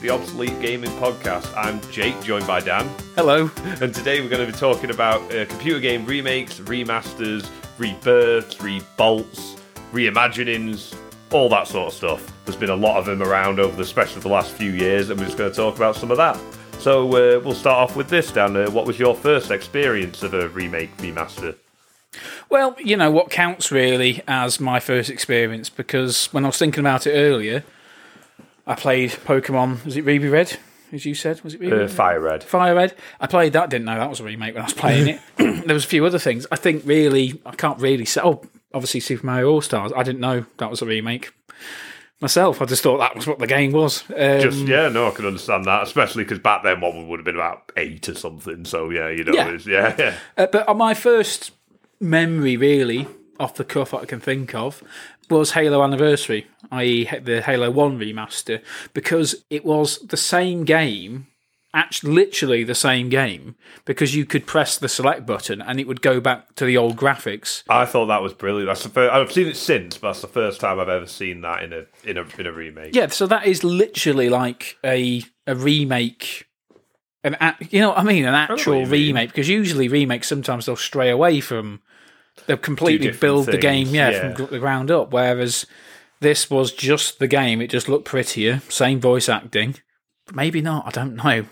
[0.00, 1.54] the Obsolete Gaming Podcast.
[1.56, 3.50] I'm Jake, joined by Dan, Hello.
[3.80, 9.58] and today we're going to be talking about uh, computer game remakes, remasters, rebirths, rebolts,
[9.92, 10.96] reimaginings,
[11.32, 12.32] all that sort of stuff.
[12.44, 15.20] There's been a lot of them around over the especially the last few years, and
[15.20, 16.40] we're just going to talk about some of that.
[16.78, 18.56] So uh, we'll start off with this, Dan.
[18.56, 21.56] Uh, what was your first experience of a remake, remaster?
[22.48, 26.80] Well, you know what counts really as my first experience because when I was thinking
[26.80, 27.64] about it earlier,
[28.70, 29.84] I played Pokemon.
[29.84, 30.56] Was it Ruby Red?
[30.92, 31.90] As you said, was it Ruby Uh, Red?
[31.90, 32.44] Fire Red.
[32.44, 32.94] Fire Red.
[33.20, 33.68] I played that.
[33.70, 35.20] Didn't know that was a remake when I was playing it.
[35.66, 36.46] there was a few other things.
[36.50, 38.20] I think really, I can't really say.
[38.22, 39.92] Oh, obviously Super Mario All Stars.
[39.96, 41.32] I didn't know that was a remake
[42.20, 42.60] myself.
[42.60, 44.04] I just thought that was what the game was.
[44.10, 47.24] Um, Just yeah, no, I can understand that, especially because back then one would have
[47.24, 48.64] been about eight or something.
[48.64, 49.58] So yeah, you know, Yeah.
[49.66, 50.14] yeah, yeah.
[50.36, 51.52] Uh, but on my first
[52.00, 53.06] memory, really,
[53.38, 54.82] off the cuff, I can think of
[55.30, 61.26] was Halo Anniversary, i.e., the Halo 1 remaster, because it was the same game,
[61.72, 66.02] actually, literally the same game, because you could press the select button and it would
[66.02, 67.62] go back to the old graphics.
[67.68, 68.68] I thought that was brilliant.
[68.68, 71.40] That's the first, I've seen it since, but that's the first time I've ever seen
[71.42, 72.94] that in a in a in a remake.
[72.94, 76.46] Yeah, so that is literally like a a remake.
[77.22, 77.36] An
[77.68, 78.24] you know what I mean?
[78.24, 81.82] An actual remake because usually remakes sometimes they'll stray away from
[82.46, 84.34] they'll completely build the game yeah, yeah.
[84.34, 85.12] from the ground up.
[85.12, 85.66] Whereas
[86.20, 89.76] this was just the game; it just looked prettier, same voice acting.
[90.32, 90.86] Maybe not.
[90.86, 91.46] I don't know.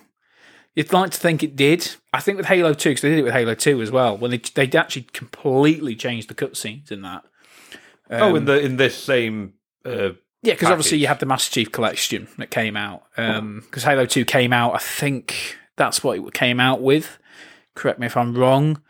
[0.74, 1.96] You'd like to think it did.
[2.12, 4.30] I think with Halo Two, because they did it with Halo Two as well, when
[4.30, 7.24] they they actually completely changed the cutscenes in that.
[8.10, 9.54] oh, in um, the in this same.
[9.84, 10.10] Uh,
[10.42, 13.02] Yeah, because obviously you have the Master Chief Collection that came out.
[13.16, 13.38] Uh-huh.
[13.38, 17.18] Um, because Halo 2 came out, I think that's what it came out with.
[17.74, 18.80] Correct me if I'm wrong.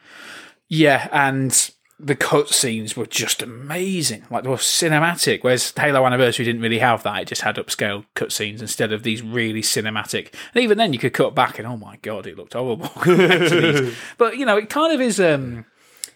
[0.69, 1.71] Yeah, and
[2.01, 4.25] the cutscenes were just amazing.
[4.31, 7.23] Like they were cinematic, whereas Halo Anniversary didn't really have that.
[7.23, 10.33] It just had upscaled cutscenes instead of these really cinematic.
[10.55, 12.91] And even then, you could cut back and oh my god, it looked horrible.
[14.19, 15.65] but you know, it kind of is um,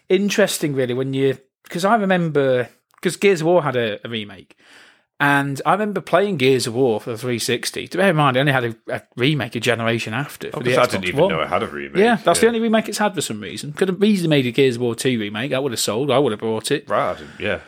[0.07, 4.57] interesting, really, when you because I remember because Gears of War had a, a remake.
[5.23, 7.87] And I remember playing Gears of War for the 360.
[7.87, 10.51] To bear in mind, I only had a, a remake a generation after.
[10.51, 11.29] The I didn't even One.
[11.29, 11.95] know it had a remake.
[11.95, 13.71] Yeah, that's the only remake it's had for some reason.
[13.71, 15.51] Could have easily made a Gears of War 2 remake.
[15.51, 16.11] That would have sold.
[16.11, 16.89] I would have bought it.
[16.89, 17.61] Right, yeah.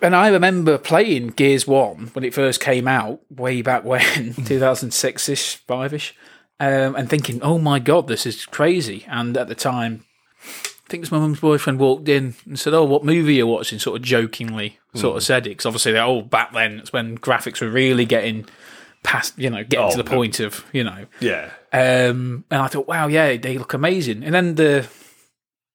[0.00, 5.28] And I remember playing Gears 1 when it first came out, way back when, 2006
[5.28, 6.14] ish, 5 ish,
[6.60, 9.04] um, and thinking, oh my God, this is crazy.
[9.08, 10.04] And at the time,
[10.92, 13.46] think it was my mum's boyfriend walked in and said, oh, what movie are you
[13.46, 13.78] watching?
[13.78, 15.26] Sort of jokingly, sort of hmm.
[15.26, 15.50] said it.
[15.50, 18.44] Because obviously, they're all back then, it's when graphics were really getting
[19.02, 20.14] past, you know, getting Oh, to the no.
[20.14, 21.06] point of, you know.
[21.18, 21.50] Yeah.
[21.72, 24.22] Um, and I thought, wow, yeah, they look amazing.
[24.22, 24.86] And then the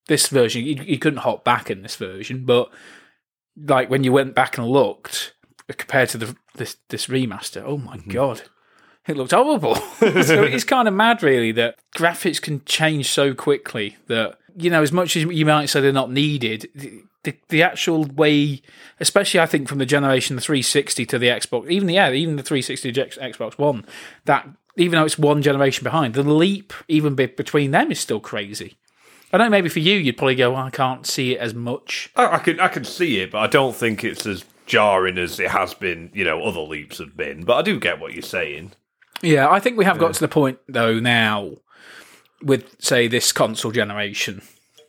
[0.08, 2.70] this version, you, you couldn't hop back in this version, but
[3.58, 5.34] like when you went back and looked
[5.68, 8.12] uh, compared to the this this remaster, oh my mm-hmm.
[8.12, 8.44] god,
[9.08, 9.76] it looked horrible.
[10.00, 14.82] so it's kind of mad, really, that graphics can change so quickly that you know,
[14.82, 16.70] as much as you might say they're not needed.
[16.74, 18.62] The, the, the actual way,
[19.00, 22.38] especially I think from the generation the 360 to the Xbox, even the yeah, even
[22.38, 23.86] the 360 to Xbox One,
[24.26, 28.20] that even though it's one generation behind, the leap even be, between them is still
[28.20, 28.78] crazy.
[29.32, 32.10] I know maybe for you, you'd probably go, well, I can't see it as much.
[32.16, 35.40] I, I can I can see it, but I don't think it's as jarring as
[35.40, 36.10] it has been.
[36.14, 37.44] You know, other leaps have been.
[37.44, 38.72] But I do get what you're saying.
[39.22, 41.56] Yeah, I think we have got to the point though now
[42.42, 44.42] with say this console generation.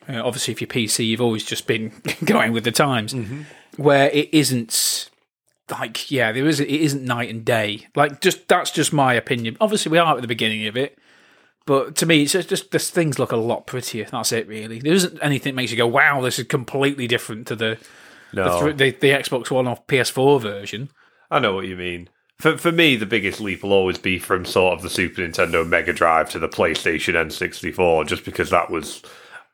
[0.09, 1.93] Uh, obviously, if you're PC, you've always just been
[2.25, 3.15] going with the times,
[3.77, 5.11] where it isn't
[5.71, 7.87] like yeah, there is it isn't night and day.
[7.95, 9.57] Like just that's just my opinion.
[9.61, 10.99] Obviously, we are at the beginning of it,
[11.67, 14.07] but to me, it's just, just this things look a lot prettier.
[14.11, 14.79] That's it, really.
[14.79, 17.79] There isn't anything that makes you go, "Wow, this is completely different to the
[18.33, 20.91] No, the, the, the Xbox One or PS4 version."
[21.31, 22.09] I know what you mean.
[22.41, 25.67] For for me, the biggest leap will always be from sort of the Super Nintendo
[25.67, 29.03] Mega Drive to the PlayStation N64, just because that was.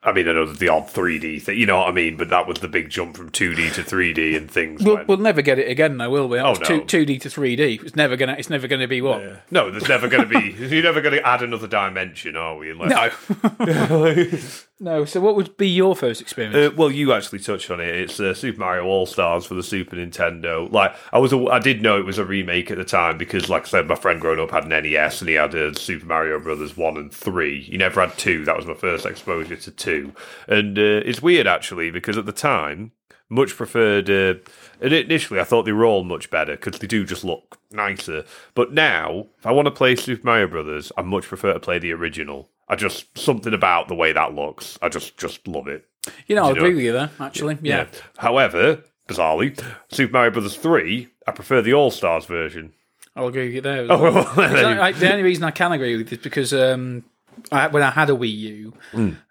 [0.07, 2.29] I mean, I know there's the odd 3D thing, you know what I mean, but
[2.29, 4.83] that was the big jump from 2D to 3D and things.
[4.85, 6.37] We'll, when- we'll never get it again, though, will we?
[6.37, 6.85] That Oh, no.
[6.85, 7.83] two, 2D to 3D.
[7.83, 8.37] It's never gonna.
[8.39, 9.23] It's never gonna be what.
[9.51, 10.51] no, there's never going to be.
[10.75, 12.71] You're never going to add another dimension, are we?
[12.71, 13.15] Unless,
[13.61, 14.29] No,
[14.81, 15.05] no.
[15.05, 16.57] So, what would be your first experience?
[16.57, 17.95] Uh, well, you actually touched on it.
[17.95, 20.71] It's uh, Super Mario All Stars for the Super Nintendo.
[20.71, 23.49] Like, I was, a, I did know it was a remake at the time because,
[23.49, 26.07] like I said, my friend growing up had an NES and he had uh, Super
[26.07, 27.63] Mario Brothers one and three.
[27.63, 28.45] He never had two.
[28.45, 30.13] That was my first exposure to two,
[30.49, 32.93] and uh, it's weird actually because at the time,
[33.29, 34.09] much preferred.
[34.09, 34.35] Uh,
[34.81, 38.25] and initially, I thought they were all much better because they do just look nicer.
[38.55, 41.79] But now, if I want to play Super Mario Brothers, I much prefer to play
[41.79, 42.51] the original.
[42.69, 44.79] I just something about the way that looks.
[44.83, 45.87] I just just love it.
[46.27, 47.11] you know, I you agree with you there.
[47.21, 47.87] Actually, yeah.
[48.19, 52.73] However, bizarrely, Super Mario Brothers three, I prefer the All Stars version.
[53.17, 53.87] I'll agree with you there.
[53.89, 54.13] Oh, well.
[54.37, 57.05] well, Because I- the only reason I can agree with it is because um,
[57.53, 58.73] I, when I had a Wii U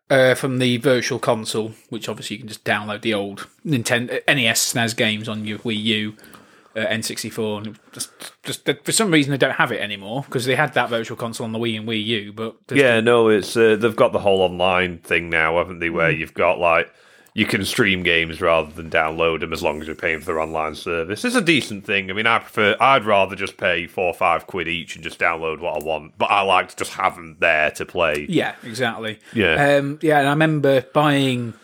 [0.10, 4.74] uh, from the Virtual Console, which obviously you can just download the old Nintendo NES
[4.74, 6.16] SNES games on your Wii U.
[6.76, 8.10] Uh, N64, and just,
[8.42, 11.46] just for some reason they don't have it anymore because they had that virtual console
[11.46, 14.42] on the Wii and Wii U, but Yeah, no, it's uh, they've got the whole
[14.42, 15.92] online thing now, haven't they?
[15.92, 16.92] Where you've got like
[17.36, 20.40] you can stream games rather than download them as long as you're paying for their
[20.40, 21.26] online service.
[21.26, 22.10] It's a decent thing.
[22.12, 22.76] I mean, I prefer.
[22.80, 26.18] I'd rather just pay four or five quid each and just download what I want.
[26.18, 28.28] But I like to just have them there to play.
[28.30, 29.20] Yeah, exactly.
[29.34, 29.78] Yeah.
[29.78, 30.20] um, yeah.
[30.20, 31.56] And I remember buying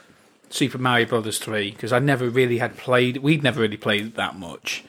[0.50, 3.18] Super Mario Brothers three because I never really had played.
[3.18, 4.84] We'd never really played that much.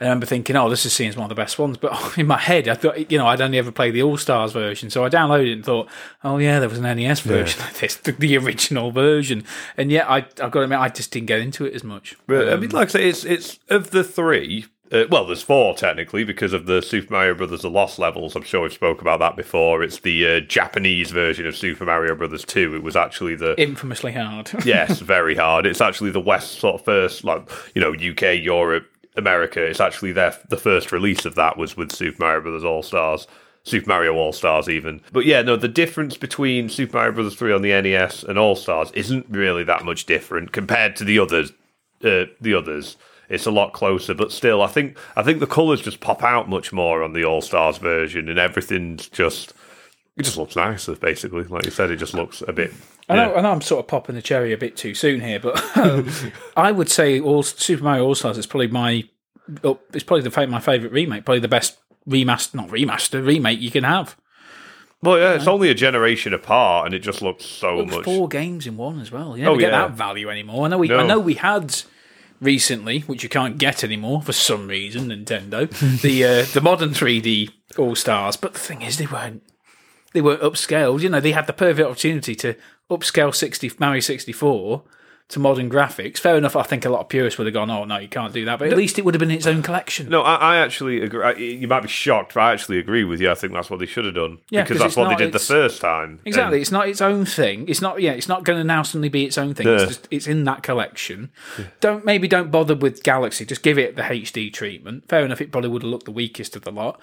[0.00, 2.26] I remember thinking, "Oh, this is seen as one of the best ones," but in
[2.26, 5.04] my head, I thought, you know, I'd only ever played the All Stars version, so
[5.04, 5.88] I downloaded it and thought,
[6.22, 9.44] "Oh yeah, there was an NES version of this, the, the original version."
[9.76, 12.16] And yet, I, I've got to admit, I just didn't get into it as much.
[12.26, 14.66] But, I mean, um, like I say, it's it's of the three.
[14.90, 18.34] Uh, well, there's four technically because of the Super Mario Brothers: The Lost Levels.
[18.34, 19.82] I'm sure we've spoke about that before.
[19.82, 22.74] It's the uh, Japanese version of Super Mario Brothers 2.
[22.74, 24.50] It was actually the Infamously hard.
[24.64, 25.66] yes, very hard.
[25.66, 28.86] It's actually the West sort of first, like you know, UK, Europe,
[29.16, 29.62] America.
[29.62, 33.26] It's actually their the first release of that was with Super Mario Brothers All Stars,
[33.64, 35.02] Super Mario All Stars, even.
[35.12, 38.56] But yeah, no, the difference between Super Mario Brothers three on the NES and All
[38.56, 41.52] Stars isn't really that much different compared to the others.
[42.02, 42.96] Uh, the others.
[43.28, 46.48] It's a lot closer, but still, I think I think the colours just pop out
[46.48, 49.52] much more on the All Stars version, and everything's just
[50.16, 50.94] it just looks nicer.
[50.96, 52.72] Basically, like you said, it just looks a bit.
[53.10, 53.38] I know, yeah.
[53.38, 56.10] I know I'm sort of popping the cherry a bit too soon here, but um,
[56.56, 59.04] I would say all Super Mario All Stars is probably my
[59.64, 61.78] oh, it's probably the my favorite remake, probably the best
[62.08, 64.16] remaster, not remaster remake you can have.
[65.00, 68.04] Well, yeah, it's only a generation apart, and it just looks so much.
[68.04, 69.36] Four games in one as well.
[69.36, 69.82] You never Oh, get yeah.
[69.86, 70.64] that value anymore.
[70.64, 71.82] I know we I know we had
[72.40, 75.68] recently, which you can't get anymore for some reason, Nintendo,
[76.02, 78.36] the uh, the modern 3D All Stars.
[78.36, 79.42] But the thing is, they weren't
[80.12, 81.00] they weren't upscaled.
[81.00, 82.54] You know, they had the perfect opportunity to
[82.90, 84.82] upscale 60 Mario 64
[85.28, 86.16] to modern graphics.
[86.18, 86.56] Fair enough.
[86.56, 88.58] I think a lot of purists would have gone, "Oh no, you can't do that."
[88.58, 90.08] But at least it would have been its own collection.
[90.08, 91.22] No, I, I actually agree.
[91.22, 93.30] I- You might be shocked, but I actually agree with you.
[93.30, 95.32] I think that's what they should have done Yeah, because 'cause that's what they did
[95.34, 96.20] the first time.
[96.24, 96.56] Exactly.
[96.56, 97.68] And- It's not its own thing.
[97.68, 98.00] It's not.
[98.00, 98.12] Yeah.
[98.12, 99.66] It's not going to now suddenly be its own thing.
[99.66, 99.74] No.
[99.74, 100.08] It's just.
[100.10, 101.30] It's in that collection.
[101.80, 103.44] Don't maybe don't bother with Galaxy.
[103.44, 105.08] Just give it the HD treatment.
[105.08, 105.40] Fair enough.
[105.42, 106.98] It probably would have looked the weakest of the lot.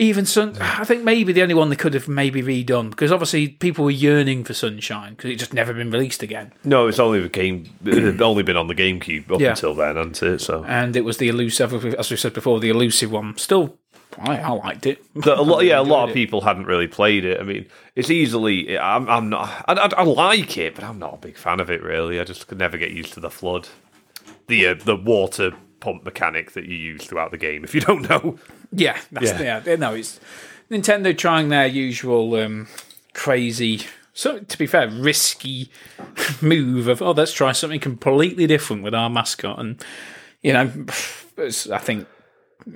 [0.00, 0.56] Even Sun.
[0.60, 3.90] I think maybe the only one they could have maybe redone because obviously people were
[3.90, 6.52] yearning for Sunshine because it just never been released again.
[6.64, 7.68] no, it's only the game.
[7.84, 9.50] It's only been on the GameCube up Yeah.
[9.50, 10.40] until then, hasn't it?
[10.40, 13.36] So And it was the elusive, as we said before, the elusive one.
[13.38, 13.76] Still,
[14.18, 15.04] I, I liked it.
[15.26, 16.14] A lot, yeah, a lot of it.
[16.14, 17.40] people hadn't really played it.
[17.40, 17.66] I mean,
[17.96, 18.78] it's easily.
[18.78, 19.64] I'm, I'm not.
[19.66, 21.82] I, I, I like it, but I'm not a big fan of it.
[21.82, 23.68] Really, I just could never get used to the flood,
[24.46, 25.50] the uh, the water
[25.80, 27.64] pump mechanic that you use throughout the game.
[27.64, 28.38] If you don't know,
[28.72, 29.62] Yeah, that's, Yeah.
[29.64, 29.76] yeah.
[29.76, 30.20] No, it's
[30.70, 32.68] Nintendo trying their usual um,
[33.14, 33.82] crazy,
[34.12, 35.70] so to be fair, risky
[36.42, 39.82] move of oh, let's try something completely different with our mascot, and
[40.42, 40.70] you know,
[41.38, 42.06] I think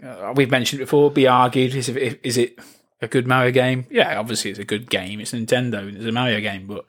[0.03, 1.11] uh, we've mentioned it before.
[1.11, 2.59] Be argued is it, is it
[3.01, 3.87] a good Mario game?
[3.91, 5.21] Yeah, obviously it's a good game.
[5.21, 6.87] It's Nintendo and it's a Mario game, but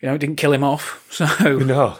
[0.00, 1.06] you know, it didn't kill him off.
[1.10, 1.26] So,
[1.58, 1.98] no.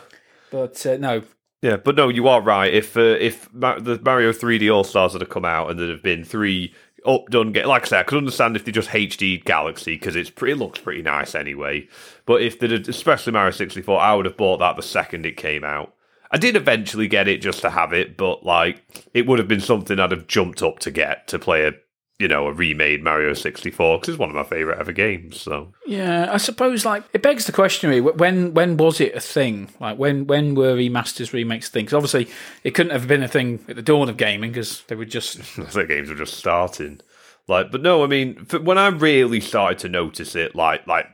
[0.50, 1.22] but uh, no,
[1.62, 2.72] Yeah, but no, you are right.
[2.72, 6.02] If uh, if Ma- the Mario 3D All Stars had come out and there have
[6.02, 6.72] been three
[7.04, 10.30] updone, ga- like I said, I could understand if they just HD Galaxy because it's
[10.30, 11.88] pretty, it looks pretty nice anyway.
[12.26, 15.36] But if they did, especially Mario 64, I would have bought that the second it
[15.36, 15.94] came out.
[16.30, 19.60] I did eventually get it just to have it, but like it would have been
[19.60, 21.72] something I'd have jumped up to get to play a
[22.18, 25.40] you know a remade Mario 64 because it's one of my favorite ever games.
[25.40, 29.20] So Yeah, I suppose like it begs the question really, when when was it a
[29.20, 29.70] thing?
[29.80, 31.92] Like when when were remasters remakes things?
[31.92, 32.28] Obviously,
[32.64, 35.38] it couldn't have been a thing at the dawn of gaming because they were just
[35.72, 37.00] the games were just starting.
[37.46, 41.06] Like, but no, I mean, when I really started to notice it, like, like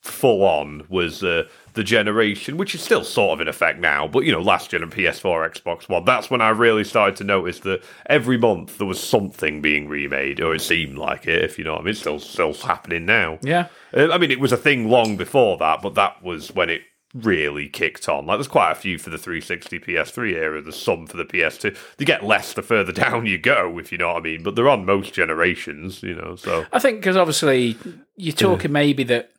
[0.00, 4.24] full on, was uh, the generation, which is still sort of in effect now, but
[4.24, 6.04] you know, last gen and PS4, Xbox One.
[6.04, 10.40] That's when I really started to notice that every month there was something being remade,
[10.40, 11.44] or it seemed like it.
[11.44, 13.38] If you know what I mean, it's still still happening now.
[13.42, 13.68] yeah.
[13.96, 16.82] Uh, I mean, it was a thing long before that, but that was when it
[17.14, 18.26] really kicked on.
[18.26, 20.60] Like, there's quite a few for the 360 PS3 era.
[20.60, 21.76] There's some for the PS2.
[21.96, 24.42] They get less the further down you go, if you know what I mean.
[24.42, 26.36] But they're on most generations, you know.
[26.36, 27.76] So I think because obviously
[28.16, 29.30] you're talking maybe that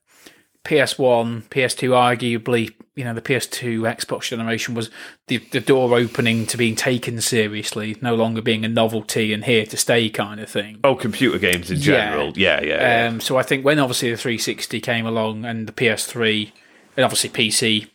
[0.70, 4.92] PS1, PS2, arguably, you know, the PS2 Xbox generation was
[5.26, 9.66] the the door opening to being taken seriously, no longer being a novelty and here
[9.66, 10.80] to stay kind of thing.
[10.84, 13.08] oh, computer games in general, yeah, yeah, yeah.
[13.08, 16.52] Um, so I think when obviously the 360 came along and the PS3
[16.96, 17.88] and obviously PC,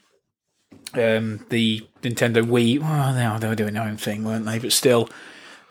[0.94, 4.58] um, the Nintendo Wii, well, they, they were doing their own thing, weren't they?
[4.58, 5.08] But still,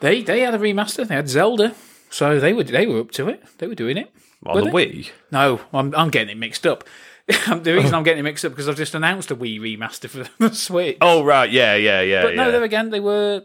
[0.00, 1.06] They they had a remaster.
[1.06, 1.74] They had Zelda,
[2.08, 3.44] so they were they were up to it.
[3.58, 4.10] They were doing it.
[4.46, 4.86] On Were the they?
[4.86, 5.10] Wii.
[5.30, 6.84] No, I'm I'm getting it mixed up.
[7.26, 10.28] the reason I'm getting it mixed up because I've just announced a Wii remaster for
[10.48, 10.98] the Switch.
[11.00, 12.22] Oh right, yeah, yeah, yeah.
[12.22, 12.50] but no, yeah.
[12.50, 13.42] there again they were.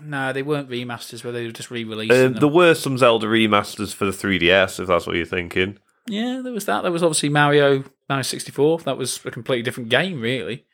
[0.00, 1.24] No, they weren't remasters.
[1.24, 2.40] Where they were just re-releasing Um, them.
[2.40, 5.78] there were some Zelda remasters for the 3DS, if that's what you're thinking.
[6.06, 6.82] Yeah, there was that.
[6.82, 8.80] There was obviously Mario Mario 64.
[8.80, 10.66] That was a completely different game, really.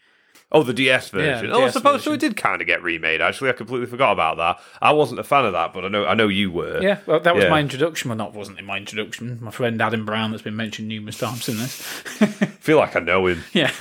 [0.54, 1.48] Oh, the DS version.
[1.48, 2.12] the oh, I DS suppose so.
[2.12, 3.22] It did kind of get remade.
[3.22, 4.60] Actually, I completely forgot about that.
[4.82, 6.82] I wasn't a fan of that, but I know I know you were.
[6.82, 7.50] Yeah, well, that was Yeah.
[7.50, 8.10] my introduction.
[8.10, 9.38] Well, not wasn't in my introduction.
[9.40, 11.80] My friend Adam Brown, that's been mentioned numerous times in this.
[12.20, 12.26] I
[12.60, 13.42] feel like I know him.
[13.54, 13.70] Yeah,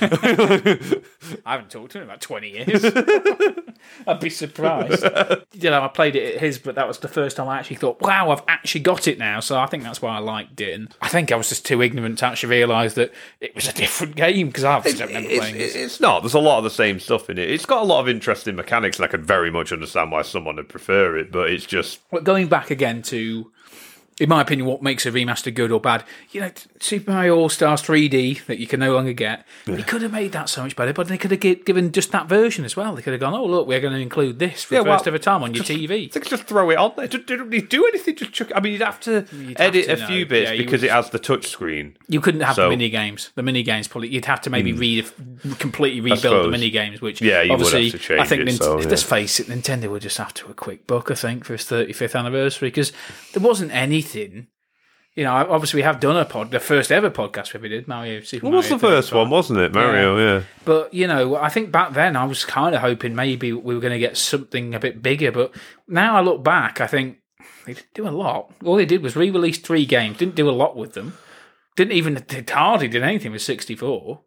[1.46, 2.84] I haven't talked to him in about twenty years.
[4.06, 5.04] I'd be surprised.
[5.52, 7.76] you know, I played it at his, but that was the first time I actually
[7.76, 10.74] thought, "Wow, I've actually got it now." So I think that's why I liked it.
[10.74, 13.72] And I think I was just too ignorant to actually realise that it was a
[13.72, 15.76] different game because I obviously don't remember It's, playing it.
[15.76, 16.20] it's not.
[16.20, 17.50] There's a lot of the same stuff in it.
[17.50, 20.56] It's got a lot of interesting mechanics, and I could very much understand why someone
[20.56, 21.32] would prefer it.
[21.32, 23.50] But it's just But going back again to,
[24.20, 26.50] in my opinion, what makes a remaster good or bad, you know,
[26.80, 30.32] Super Mario All Stars 3D that you can no longer get, they could have made
[30.32, 32.94] that so much better, but they could have gi- given just that version as well.
[32.94, 35.06] They could have gone, oh, look, we're going to include this for Yeah, the first
[35.06, 36.12] well, ever time on your TV.
[36.12, 37.08] Think just throw it on there.
[37.08, 38.14] Just, don't need do anything.
[38.16, 38.50] Just chuck.
[38.54, 40.06] I mean, you'd have to You'd have edit to a know.
[40.06, 41.96] few bits Yeah, because would- it has the touch screen.
[42.08, 43.30] You couldn't have So- the mini games.
[43.34, 44.78] The mini games probably you'd have to maybe hmm.
[44.78, 47.00] re- completely rebuild the mini games.
[47.00, 48.88] Which Yeah, you would have obviously to change I think it, Nint- so, yeah.
[48.88, 51.10] let's face it, Nintendo would just have to a quick buck.
[51.10, 52.92] I think for its 35th anniversary because
[53.32, 54.11] there wasn't anything.
[54.14, 58.22] You know, obviously we have done a pod, the first ever podcast we did Mario
[58.22, 59.18] Super What was the first 35.
[59.18, 59.74] one, wasn't it?
[59.74, 60.44] Mario, yeah.
[60.64, 63.80] But you know, I think back then I was kind of hoping maybe we were
[63.80, 65.30] going to get something a bit bigger.
[65.30, 65.54] But
[65.86, 67.18] now I look back, I think
[67.66, 68.52] they didn't do a lot.
[68.64, 70.16] All they did was re-release three games.
[70.16, 71.12] Didn't do a lot with them.
[71.76, 74.22] Didn't even did hardly did anything with sixty four.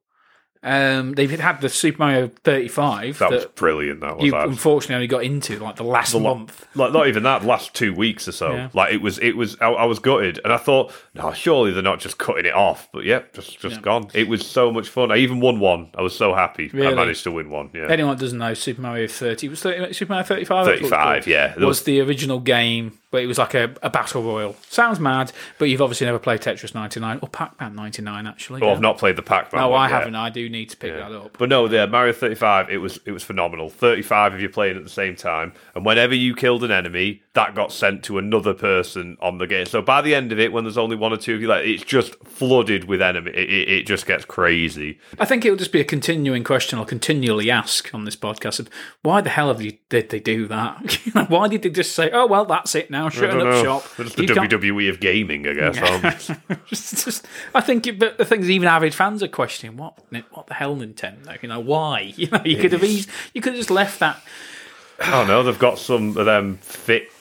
[0.66, 4.02] Um, they've had the Super Mario thirty five That that, was brilliant.
[4.02, 4.48] That was you that.
[4.48, 6.68] unfortunately only got into like the last month.
[6.76, 8.70] like not even that last two weeks or so Yeah.
[8.74, 11.84] like it was it was I, I was gutted and i thought no surely they're
[11.84, 15.12] not just cutting it off but yep just just gone it was so much fun
[15.12, 18.18] i even won one i was so happy i managed to win one yeah Anyone
[18.18, 20.66] doesn't know Super Mario thirty was 30, Super Mario thirty five.
[20.66, 24.58] 35 yeah There was the original game, but it was like a, a battle royal.
[24.68, 28.60] Sounds mad, but you've obviously never played Tetris 99 or Pac Man 99, actually.
[28.60, 28.76] well, yeah.
[28.76, 29.92] i've not played the pac-man No, one I yet.
[30.00, 30.16] haven't.
[30.16, 31.38] I do need to pick that up.
[31.38, 33.70] But no, the Mario 35, it was it was phenomenal.
[33.70, 37.56] 35 if you're playing at the same time, and whenever you killed an enemy, that
[37.56, 39.66] got sent to another person on the game.
[39.66, 41.66] So by the end of it, when there's only one or two of you, like
[41.66, 43.32] it's just flooded with enemy.
[43.32, 45.00] It, it, it just gets crazy.
[45.20, 48.70] I think it'll just be a continuing question I'll continually ask on this podcast of
[49.04, 51.00] why the hell have you, did they do that?
[51.30, 53.64] Why did they just say, oh, well, that's it now, shut I don't up know.
[53.64, 53.86] shop?
[54.00, 55.78] It's the You WWE of gaming, I guess.
[55.78, 59.78] aren't It's just, I think, it, but the thing is, even avid fans are questioning
[59.78, 59.98] what,
[60.32, 61.42] what the hell, Nintendo?
[61.42, 62.14] You know, why?
[62.18, 64.22] You know, you could have eased, you could have just left that.
[65.00, 65.44] I don't know.
[65.44, 67.12] They've got some of them fit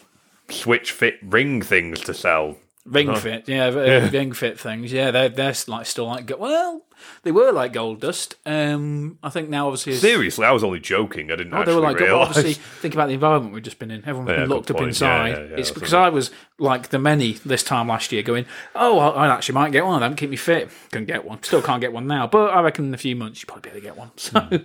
[0.51, 2.57] Switch fit ring things to sell.
[2.85, 6.83] Ring Fit, yeah, uh, Ring Fit things, yeah, they're they're like still like well,
[7.23, 8.37] they were like Gold Dust.
[8.47, 11.31] Um, I think now obviously, it's- Seriously, I was only joking.
[11.31, 12.29] I didn't Oh, they actually were like, well, realise.
[12.37, 14.01] obviously, think about the environment we've just been in.
[14.01, 14.89] Everyone's Yeah, been good locked up point.
[14.89, 15.29] inside.
[15.29, 18.23] Yeah, yeah, yeah, it's that's because I was like the many this time last year,
[18.23, 20.15] going, oh, I, I actually might get one of them.
[20.17, 20.71] Keep me fit.
[20.93, 21.43] Couldn't get one.
[21.43, 23.77] Still can't get one now, but I reckon in a few months you probably be
[23.77, 24.11] able to get one.
[24.17, 24.57] So, Hmm.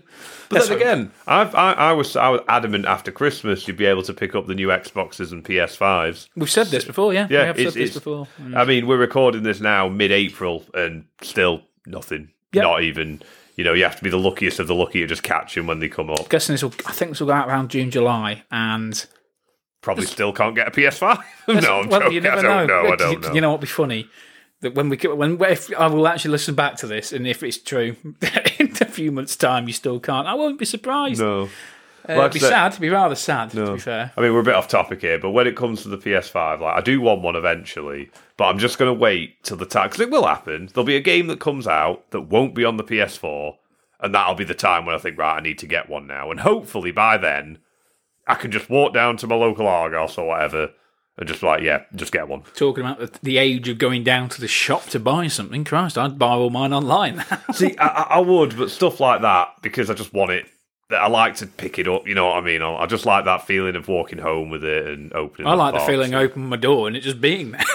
[0.50, 4.02] But then again, I've, I, I was I was adamant after Christmas you'd be able
[4.04, 6.28] to pick up the new Xboxes and PS5s.
[6.36, 7.28] we've said this before, yeah.
[7.30, 8.28] Yeah, we have said this before.
[8.56, 12.32] I mean, we're recording this now mid-April and still nothing.
[12.54, 12.64] Yep.
[12.64, 13.22] Not even.
[13.56, 15.68] You know, you have to be the luckiest of the lucky to just catch them
[15.68, 16.30] when they come up.
[16.30, 16.74] guessing this will.
[16.86, 19.06] I think this will go out around June, July, and
[19.82, 21.24] Probably still can't get a PS5.
[21.62, 22.14] no, I'm well, joking.
[22.16, 22.84] you never I don't know.
[22.84, 22.92] know.
[22.92, 23.34] I don't know.
[23.34, 24.08] You know what would be funny?
[24.62, 27.44] That when we get- when if I will actually listen back to this, and if
[27.44, 27.96] it's true,
[28.60, 31.20] in a few months' time you still can't, I won't be surprised.
[31.22, 31.50] no.
[32.10, 32.72] Uh, Like it'd be sad.
[32.72, 34.12] It'd be rather sad, to be fair.
[34.18, 36.60] I mean, we're a bit off topic here, but when it comes to the PS5,
[36.62, 39.88] like I do want one eventually, but I'm just going to wait till the time
[39.90, 40.70] because it will happen.
[40.74, 43.56] There'll be a game that comes out that won't be on the PS4,
[44.02, 46.32] and that'll be the time when I think, right, I need to get one now,
[46.32, 47.60] and hopefully by then
[48.28, 50.70] I can just walk down to my local Argos or whatever
[51.18, 52.44] and just like, yeah, just get one.
[52.56, 55.98] Talking about the, the age of going down to the shop to buy something, Christ,
[55.98, 57.24] I'd buy all mine online.
[57.54, 60.46] See, I I would, but stuff like that because I just want it.
[60.92, 62.08] I like to pick it up.
[62.08, 62.62] You know what I mean?
[62.62, 65.48] I I just like that feeling of walking home with it and opening.
[65.48, 65.90] I like the box.
[65.90, 67.64] feeling open my door and it just being there.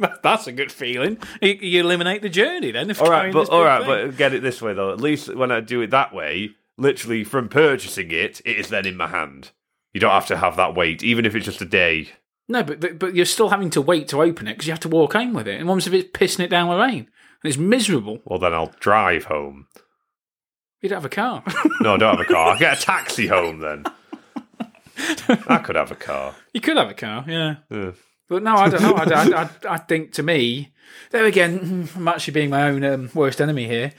[0.00, 1.18] That- That's a good feeling.
[1.42, 2.88] You, you eliminate the journey then.
[2.90, 4.08] If All right, but all right, thing.
[4.10, 4.92] but get it this way though.
[4.92, 8.86] At least when I do it that way, literally from purchasing it, it is then
[8.86, 9.50] in my hand.
[9.92, 12.10] You don't have to have that wait, even if it's just a day.
[12.48, 14.80] no, but, but but you're still having to wait to open it because you have
[14.80, 15.58] to walk home with it.
[15.58, 17.08] And once if it's pissing it down with rain,
[17.42, 18.20] and it's miserable.
[18.24, 19.66] Well, then I'll drive home.
[20.80, 21.42] You don't have a car.
[21.80, 22.48] No, I don't have a car.
[22.52, 23.84] I'll get a taxi home then.
[25.48, 26.34] I could have a car.
[26.52, 27.56] You could have a car, yeah.
[27.70, 27.92] Yeah.
[28.28, 28.94] But no, I don't know.
[28.94, 30.72] I, I, I, I think to me,
[31.10, 33.92] there again, I'm actually being my own um, worst enemy here.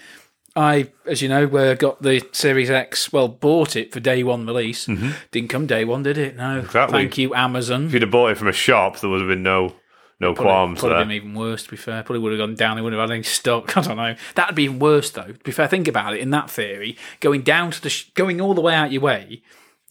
[0.56, 3.14] I, as you know, uh, got the Series X.
[3.14, 4.86] Well, bought it for day one release.
[5.32, 6.36] Didn't come day one, did it?
[6.36, 6.60] No.
[6.60, 7.00] Exactly.
[7.00, 7.86] Thank you, Amazon.
[7.86, 9.76] If you'd have bought it from a shop, there would have been no
[10.20, 11.06] no qualms Probably there.
[11.06, 12.04] been even worse, to be fair.
[12.04, 12.76] Probably would have gone down.
[12.76, 13.78] They wouldn't have had any stock.
[13.78, 14.16] I don't know.
[14.36, 15.24] That'd be even worse, though.
[15.24, 16.20] To be fair, think about it.
[16.20, 19.42] In that theory, going down to the, sh- going all the way out your way,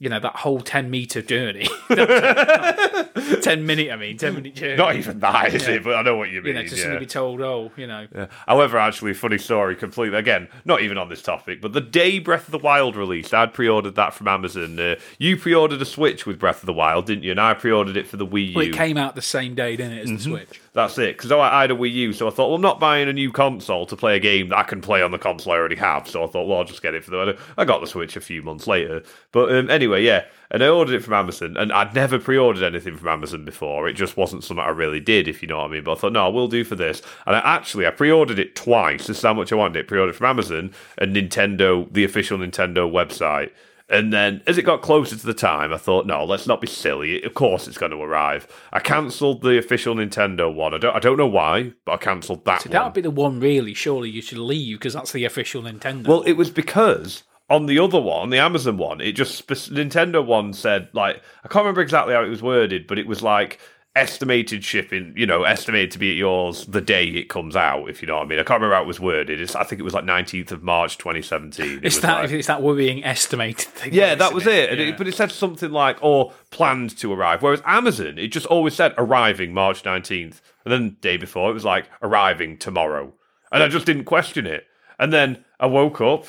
[0.00, 1.68] you know, that whole 10 meter journey.
[1.88, 4.76] 10 minute, I mean, 10 minute journey.
[4.76, 5.82] Not even that, is it?
[5.82, 6.48] But I know what you mean.
[6.48, 6.98] you know, just to yeah.
[6.98, 8.26] be told, oh, you know, Yeah.
[8.46, 12.46] However, actually, funny story, completely again, not even on this topic, but the day Breath
[12.46, 14.78] of the Wild released, I'd pre-ordered that from Amazon.
[14.78, 17.32] Uh, you pre-ordered a Switch with Breath of the Wild, didn't you?
[17.32, 18.56] And I pre-ordered it for the Wii U.
[18.56, 20.60] well, it came out the same day, didn't it, as the Switch?
[20.78, 21.16] That's it.
[21.16, 23.32] Because I had a Wii U, so I thought, well, I'm not buying a new
[23.32, 26.06] console to play a game that I can play on the console I already have.
[26.06, 27.36] So I thought, well, I'll just get it for the.
[27.56, 29.02] I got the Switch a few months later.
[29.32, 30.26] But um, anyway, yeah.
[30.52, 33.88] And I ordered it from Amazon, and I'd never pre ordered anything from Amazon before.
[33.88, 35.82] It just wasn't something I really did, if you know what I mean.
[35.82, 37.02] But I thought, no, I will do for this.
[37.26, 39.08] And I actually, I pre ordered it twice.
[39.08, 39.88] This is how much I wanted it.
[39.88, 43.50] Pre ordered from Amazon and Nintendo, the official Nintendo website.
[43.90, 46.66] And then, as it got closer to the time, I thought, no, let's not be
[46.66, 47.22] silly.
[47.22, 48.46] Of course, it's going to arrive.
[48.70, 50.74] I cancelled the official Nintendo one.
[50.74, 52.72] I don't, I don't know why, but I cancelled that So one.
[52.74, 56.06] that would be the one, really, surely you should leave because that's the official Nintendo.
[56.06, 60.52] Well, it was because on the other one, the Amazon one, it just Nintendo one
[60.52, 63.58] said like I can't remember exactly how it was worded, but it was like
[63.98, 67.88] estimated shipping, you know, estimated to be at yours the day it comes out.
[67.90, 69.40] If you know what I mean, I can't remember how it was worded.
[69.40, 71.80] It's, I think it was like nineteenth of March, twenty seventeen.
[71.82, 73.92] it's that, it's that worrying estimated thing.
[73.92, 74.70] Yeah, that was it.
[74.70, 74.86] And Yeah.
[74.86, 74.98] it.
[74.98, 77.42] But it said something like, or planned to arrive.
[77.42, 80.40] Whereas Amazon, it just always said arriving March 19th.
[80.64, 83.12] And then the day before, it was like arriving tomorrow.
[83.50, 84.66] And I just didn't question it.
[84.98, 86.26] And then I woke up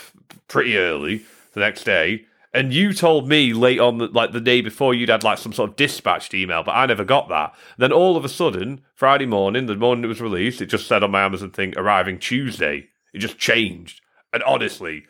[0.47, 2.25] pretty early the next day.
[2.53, 5.53] And you told me late on, the, like the day before, you'd had like some
[5.53, 7.53] sort of dispatched email, but I never got that.
[7.77, 11.03] Then all of a sudden, Friday morning, the morning it was released, it just said
[11.03, 12.87] on my Amazon thing, arriving Tuesday.
[13.13, 14.01] It just changed.
[14.33, 15.03] And honestly,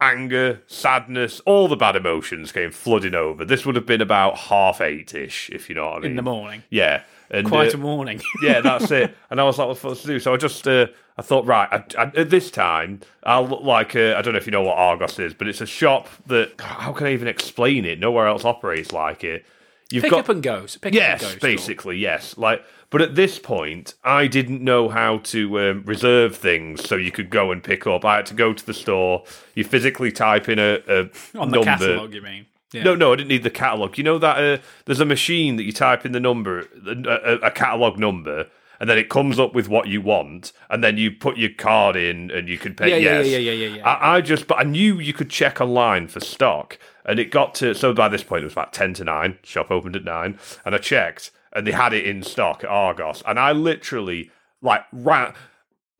[0.00, 3.44] anger, sadness, all the bad emotions came flooding over.
[3.44, 6.10] This would have been about half eight ish, if you know what I mean.
[6.12, 6.62] in the morning.
[6.70, 7.02] Yeah.
[7.30, 8.20] And, Quite uh, a morning.
[8.42, 9.14] yeah, that's it.
[9.30, 10.18] And I was like, what's what to do?
[10.18, 13.94] So I just, uh, I thought, right, I, I, at this time, I'll look like,
[13.94, 16.92] I don't know if you know what Argos is, but it's a shop that, how
[16.92, 18.00] can I even explain it?
[18.00, 19.46] Nowhere else operates like it.
[19.92, 20.76] You've Pick got, up and goes.
[20.76, 21.46] Pick Yes, up and go.
[21.48, 22.38] basically, yes.
[22.38, 27.10] Like, but at this point, I didn't know how to um, reserve things, so you
[27.10, 28.04] could go and pick up.
[28.04, 29.24] I had to go to the store.
[29.54, 30.98] You physically type in a, a
[31.38, 31.64] on the number.
[31.64, 32.14] catalogue.
[32.14, 32.46] You mean?
[32.72, 32.84] Yeah.
[32.84, 33.98] No, no, I didn't need the catalog.
[33.98, 37.34] You know that uh, there's a machine that you type in the number, a, a,
[37.46, 38.46] a catalog number,
[38.78, 41.96] and then it comes up with what you want, and then you put your card
[41.96, 42.88] in, and you can pay.
[42.88, 43.88] Yeah, yeah, yeah, yeah, yeah, yeah.
[43.88, 47.54] I, I just, but I knew you could check online for stock, and it got
[47.56, 49.38] to so by this point it was about ten to nine.
[49.42, 53.22] Shop opened at nine, and I checked, and they had it in stock at Argos,
[53.26, 54.30] and I literally
[54.62, 55.34] like ran.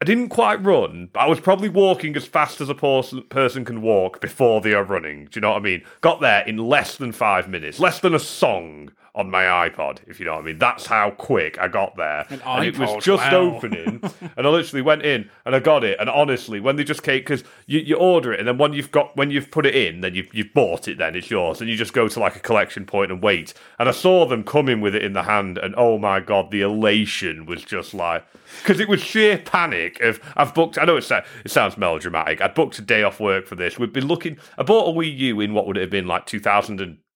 [0.03, 3.67] I didn't quite run, but I was probably walking as fast as a person, person
[3.67, 5.27] can walk before they are running.
[5.27, 5.83] Do you know what I mean?
[6.01, 10.21] Got there in less than five minutes, less than a song on my iPod, if
[10.21, 10.59] you know what I mean.
[10.59, 12.27] That's how quick I got there.
[12.31, 13.57] An and it was just wow.
[13.57, 14.03] opening,
[14.37, 15.99] and I literally went in and I got it.
[15.99, 18.91] And honestly, when they just came, because you, you order it, and then when you've
[18.91, 21.69] got when you've put it in, then you've you've bought it, then it's yours, and
[21.69, 23.55] you just go to like a collection point and wait.
[23.79, 26.61] And I saw them coming with it in the hand, and oh my god, the
[26.63, 28.25] elation was just like
[28.63, 30.79] because it was sheer panic of I've booked.
[30.79, 32.41] I know it, sa- it sounds melodramatic.
[32.41, 33.79] I booked a day off work for this.
[33.79, 34.39] We've been looking.
[34.59, 36.27] I bought a Wii U in what would it have been like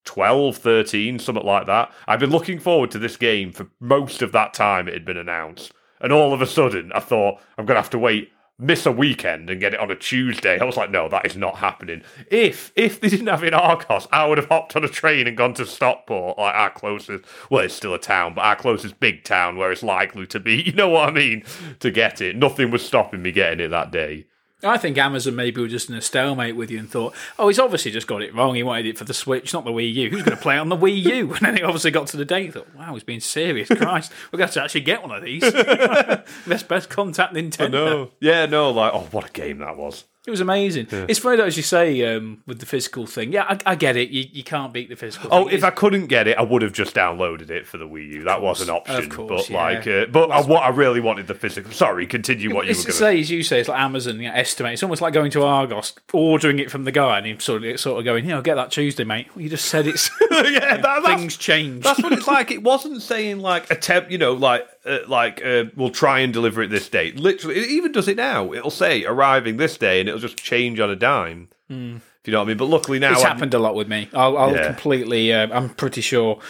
[0.05, 1.93] 2012, 13, something like that.
[2.07, 5.17] I've been looking forward to this game for most of that time it had been
[5.17, 8.31] announced, and all of a sudden I thought I'm gonna have to wait.
[8.57, 10.61] Miss a weekend and get it on a Tuesday.
[10.61, 12.03] I was like, no, that is not happening.
[12.31, 15.37] If if they didn't have it in I would have hopped on a train and
[15.37, 17.25] gone to Stockport, like our closest.
[17.51, 20.63] Well, it's still a town, but our closest big town where it's likely to be.
[20.67, 21.43] You know what I mean?
[21.81, 24.27] To get it, nothing was stopping me getting it that day.
[24.65, 27.59] I think Amazon maybe were just in a stalemate with you and thought, oh, he's
[27.59, 28.55] obviously just got it wrong.
[28.55, 30.11] He wanted it for the Switch, not the Wii U.
[30.11, 31.35] Who's going to play it on the Wii U?
[31.45, 32.55] And then it obviously got to the date.
[32.55, 33.69] Thought, wow, he's being serious.
[33.69, 35.43] Christ, we're going to to actually get one of these.
[36.47, 38.11] Let's best contact Nintendo.
[38.21, 40.05] yeah, no, like, oh, what a game that was.
[40.27, 40.87] It was amazing.
[40.91, 43.31] It's funny though, as you say, um, with the physical thing.
[43.31, 44.09] Yeah, I, I get it.
[44.09, 45.29] You, you can't beat the physical.
[45.31, 45.55] Oh, thing.
[45.55, 48.25] if I couldn't get it, I would have just downloaded it for the Wii U.
[48.25, 49.63] That was an option, course, but yeah.
[49.63, 51.73] like, uh, but I, what I really wanted the physical.
[51.73, 52.93] Sorry, continue what you were going to.
[52.93, 54.73] say, as you say, it's like Amazon you know, estimate.
[54.73, 57.79] It's almost like going to Argos, ordering it from the guy, and him sort of,
[57.79, 60.77] sort of going, "Yeah, I'll get that Tuesday, mate." Well, you just said it's yeah,
[60.81, 61.85] that, things change.
[61.85, 62.51] That's what it's like.
[62.51, 66.63] It wasn't saying like attempt, you know, like uh, like uh, we'll try and deliver
[66.63, 67.17] it this date.
[67.19, 68.53] Literally, it even does it now.
[68.53, 71.49] It'll say arriving this day, and it'll just change on a dime.
[71.69, 71.97] Hmm.
[72.21, 72.57] If you know what I mean.
[72.57, 74.09] But luckily now, It's I'm- happened a lot with me.
[74.15, 74.67] I'll, I'll Yeah.
[74.67, 75.33] completely.
[75.33, 76.41] Uh, I'm pretty sure.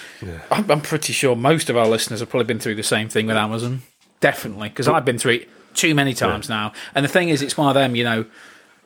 [0.51, 3.27] I'm, I'm pretty sure most of our listeners have probably been through the same thing
[3.27, 3.83] with Amazon.
[4.21, 6.73] Definitely, because I've been through it too many times now.
[6.95, 7.97] And the thing is, it's one of them.
[7.97, 8.25] You know,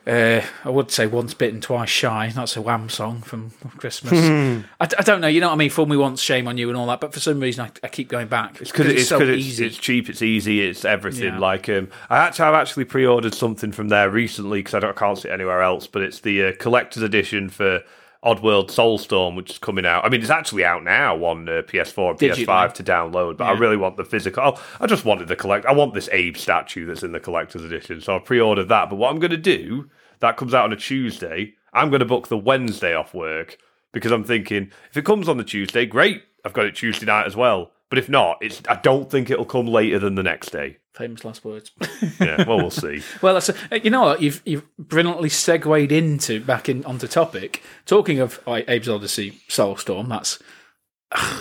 [0.07, 2.31] uh, I would say once bitten, twice shy.
[2.33, 4.13] That's a Wham song from Christmas.
[4.79, 5.27] I, I don't know.
[5.27, 5.69] You know what I mean?
[5.69, 6.99] Fool me once, shame on you, and all that.
[7.01, 8.59] But for some reason, I, I keep going back.
[8.61, 9.65] It's because it's, so 'cause it's, easy.
[9.67, 11.33] it's cheap, it's easy, it's everything.
[11.33, 11.39] Yeah.
[11.39, 14.99] Like, um, I actually, I've actually pre-ordered something from there recently because I, don't- I
[14.99, 15.85] can't see it anywhere else.
[15.87, 17.81] But it's the uh, collector's edition for
[18.23, 20.03] Oddworld Soulstorm, which is coming out.
[20.03, 22.45] I mean, it's actually out now on uh, PS4 and Digitally.
[22.45, 23.37] PS5 to download.
[23.37, 24.43] But I really want the physical.
[24.43, 25.65] oh, I just wanted the collect.
[25.65, 28.89] I want this Abe statue that's in the collector's edition, so I pre-ordered that.
[28.89, 31.53] But what I'm going to do, that comes out on a Tuesday.
[31.71, 33.57] I'm going to book the Wednesday off work
[33.93, 36.23] because I'm thinking if it comes on the Tuesday, great.
[36.43, 37.71] I've got it Tuesday night as well.
[37.89, 40.77] But if not, it's I don't think it'll come later than the next day.
[40.93, 41.71] Famous last words.
[42.19, 43.01] Yeah, well, we'll see.
[43.21, 47.63] Well, that's a, you know what you've you've brilliantly segued into back in onto topic.
[47.85, 50.09] Talking of uh, Abe's Oddysee, Soulstorm.
[50.09, 50.39] That's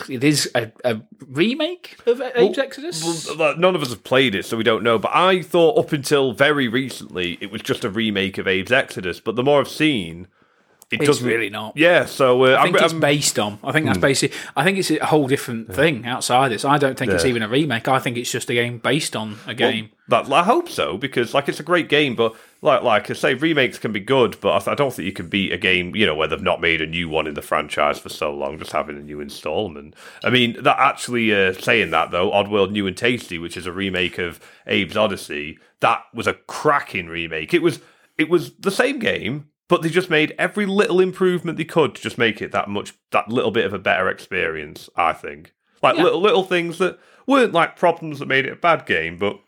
[0.09, 3.29] it is a, a remake of Abe's Exodus.
[3.37, 4.99] Well, None of us have played it, so we don't know.
[4.99, 9.21] But I thought up until very recently it was just a remake of Abe's Exodus.
[9.21, 10.29] But the more I've seen,
[10.90, 11.77] it it's doesn't really not.
[11.77, 13.59] Yeah, so uh, I think I'm, it's I'm- based on.
[13.62, 14.37] I think that's basically.
[14.57, 16.64] I think it's a whole different thing outside this.
[16.64, 17.88] I don't think it's even a remake.
[17.88, 19.90] I think it's just a game based on a game.
[20.09, 23.35] That, I hope so because like it's a great game, but like like I say,
[23.35, 25.94] remakes can be good, but I, th- I don't think you can beat a game
[25.94, 28.59] you know where they've not made a new one in the franchise for so long,
[28.59, 29.94] just having a new installment.
[30.24, 33.72] I mean, that actually uh, saying that though, Oddworld New and Tasty, which is a
[33.72, 37.53] remake of Abe's Oddysee, that was a cracking remake.
[37.53, 37.81] It was
[38.16, 39.51] it was the same game.
[39.69, 42.95] But they just made every little improvement they could to just make it that much,
[43.11, 44.89] that little bit of a better experience.
[44.97, 45.53] I think,
[45.83, 46.05] like Yeah.
[46.05, 49.39] little little things that weren't like problems that made it a bad game, but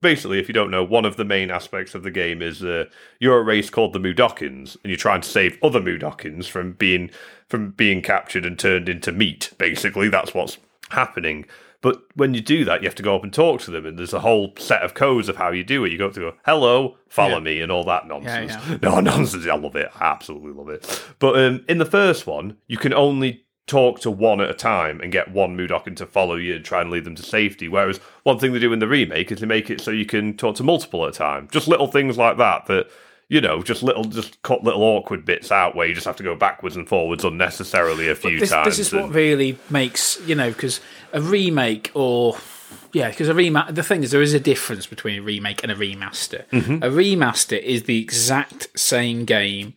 [0.00, 2.84] basically, if you don't know, one of the main aspects of the game is uh,
[3.18, 7.10] you're a race called the Mudokons, and you're trying to save other Mudokons from being
[7.48, 9.52] from being captured and turned into meat.
[9.58, 10.58] Basically, that's what's
[10.90, 11.44] happening.
[11.82, 13.98] But when you do that, you have to go up and talk to them, and
[13.98, 15.92] there's a whole set of codes of how you do it.
[15.92, 17.40] You go up to go, "Hello, follow Yeah.
[17.40, 18.52] me," and all that nonsense.
[18.52, 18.78] yeah.
[18.82, 19.46] No nonsense.
[19.46, 19.90] I love it.
[19.98, 21.04] I absolutely love it.
[21.18, 25.00] But um, in the first one, you can only talk to one at a time
[25.00, 27.68] and get one Mudokon to follow you and try and lead them to safety.
[27.68, 30.36] Whereas one thing they do in the remake is they make it so you can
[30.36, 31.48] talk to multiple at a time.
[31.52, 32.88] Just little things like that that
[33.30, 36.22] you know, just little, just cut little awkward bits out where you just have to
[36.22, 38.76] go backwards and forwards unnecessarily a few this, times.
[38.76, 40.80] this is what really makes you know because
[41.14, 42.36] a remake or
[42.92, 45.70] yeah because a remake the thing is there is a difference between a remake and
[45.72, 46.82] a remaster Mm-hmm.
[46.82, 49.74] a remaster is the exact same game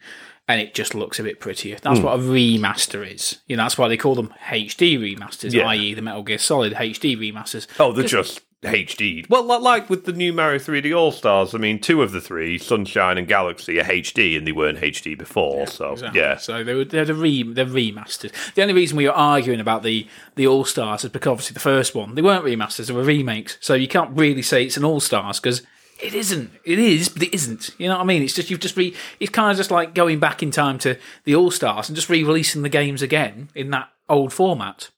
[0.48, 2.06] and it just looks a bit prettier that's Hmm.
[2.06, 5.68] what a remaster is you know that's why they call them hd remasters Yeah.
[5.68, 9.30] i.e the metal gear solid hd remasters Oh, they're just HD.
[9.30, 12.22] Well, li- like with the new Mario 3D All Stars, I mean, two of the
[12.22, 15.68] three, Sunshine and Galaxy, are HD, and they weren't HD before.
[15.68, 16.20] so Exactly.
[16.20, 18.32] yeah, So they were they're the re they're remastered.
[18.56, 21.60] The only reason we were arguing about the the All Stars is because obviously the
[21.60, 23.58] first one they weren't remasters; they were remakes.
[23.62, 25.62] So you can't really say it's an All Stars because
[26.02, 26.52] it isn't.
[26.66, 27.70] It is, but it isn't.
[27.78, 28.24] You know what I mean?
[28.24, 28.94] It's just you've just re.
[29.20, 32.10] It's kind of just like going back in time to the All Stars and just
[32.10, 34.90] re-releasing the games again in that old format.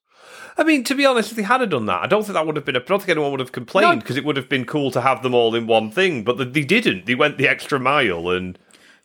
[0.57, 2.55] I mean, to be honest, if they had done that, I don't think that would
[2.55, 2.75] have been.
[2.75, 3.99] A, I don't think anyone would have complained No.
[3.99, 6.23] because it would have been cool to have them all in one thing.
[6.23, 7.05] But they didn't.
[7.05, 8.57] They went the extra mile, and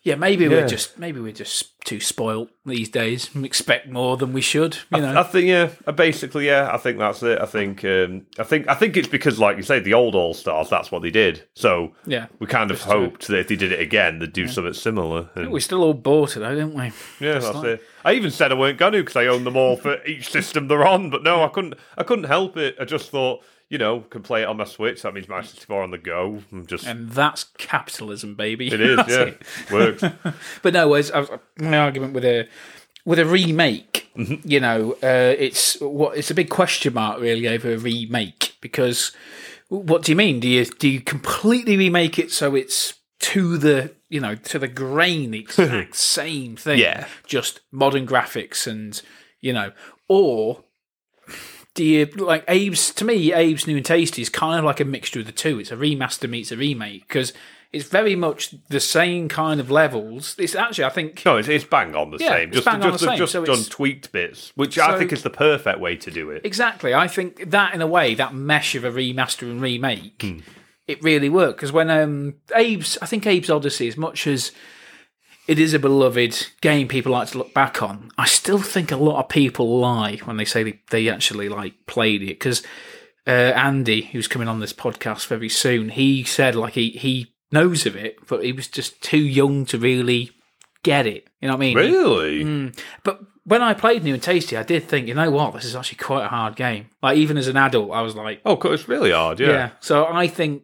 [0.03, 0.51] Yeah, maybe Yeah.
[0.51, 3.29] we're just maybe we're just too spoilt these days.
[3.35, 4.79] and expect more than we should.
[4.95, 5.19] You know.
[5.19, 7.39] I think yeah, uh, basically yeah, I think that's it.
[7.39, 10.33] I think um, I think I think it's because, like you say, the old All
[10.33, 10.71] Stars.
[10.71, 11.47] That's what they did.
[11.55, 12.27] So Yeah.
[12.39, 15.29] we kind of hoped that if they did it again, they'd do something similar.
[15.35, 16.93] And, we still all bought it though, didn't we?
[17.21, 17.83] yeah, that's it.
[18.05, 20.69] I even said I weren't going to because I own them all for each system
[20.69, 21.11] they're on.
[21.11, 21.75] But no, I couldn't.
[21.99, 22.77] I couldn't help it.
[22.81, 25.01] I just thought, you know, can play it on my Switch.
[25.03, 26.43] That means my 64 on the go.
[26.53, 28.67] I'm just And that's capitalism, baby.
[28.69, 29.43] it is, yeah, it.
[29.73, 30.05] works.
[30.63, 32.47] But no, as I was, my argument with a
[33.07, 34.49] with a remake, Mm-hmm.
[34.49, 39.13] you know, uh, it's what it's a big question mark really over a remake because
[39.69, 40.41] what do you mean?
[40.41, 44.67] Do you do you completely remake it so it's to the you know to the
[44.67, 46.81] grain the exact same thing?
[46.81, 47.07] Yeah.
[47.25, 49.01] just modern graphics and
[49.41, 49.71] you know,
[50.09, 50.65] or
[51.75, 52.93] do you like Abe's?
[52.95, 55.59] To me, Abe's New and Tasty is kind of like a mixture of the two.
[55.61, 57.33] It's a remaster meets a remake because
[57.73, 60.35] it's very much the same kind of levels.
[60.39, 62.51] It's actually, I think, No, it's, it's bang on the Yeah, same.
[62.51, 65.79] Just, just, the same, just so done tweaked bits, which I think is the perfect
[65.79, 66.43] way to do it.
[66.45, 66.93] exactly.
[66.95, 70.39] I think that in a way, that mesh of a remaster and remake, Hmm.
[70.89, 74.51] it really worked because when um Abe's, I think Abe's Oddysee, as much as
[75.51, 78.97] it is a beloved game people like to look back on, I still think a
[78.97, 82.63] lot of people lie when they say they, they actually like played it because.
[83.27, 87.85] Uh, Andy, who's coming on this podcast very soon, he said like he, he knows
[87.85, 90.31] of it, but he was just too young to really
[90.83, 91.29] get it.
[91.41, 91.77] You know what I mean?
[91.77, 92.45] Really?
[92.45, 92.79] Mm.
[93.05, 95.77] But when I played New and Tasty, I did think, you know what, this is
[95.77, 96.87] actually quite a hard game.
[97.03, 99.39] Like even as an adult, I was like, Oh, it's really hard.
[99.39, 99.49] Yeah.
[99.49, 99.71] yeah.
[99.81, 100.63] So I think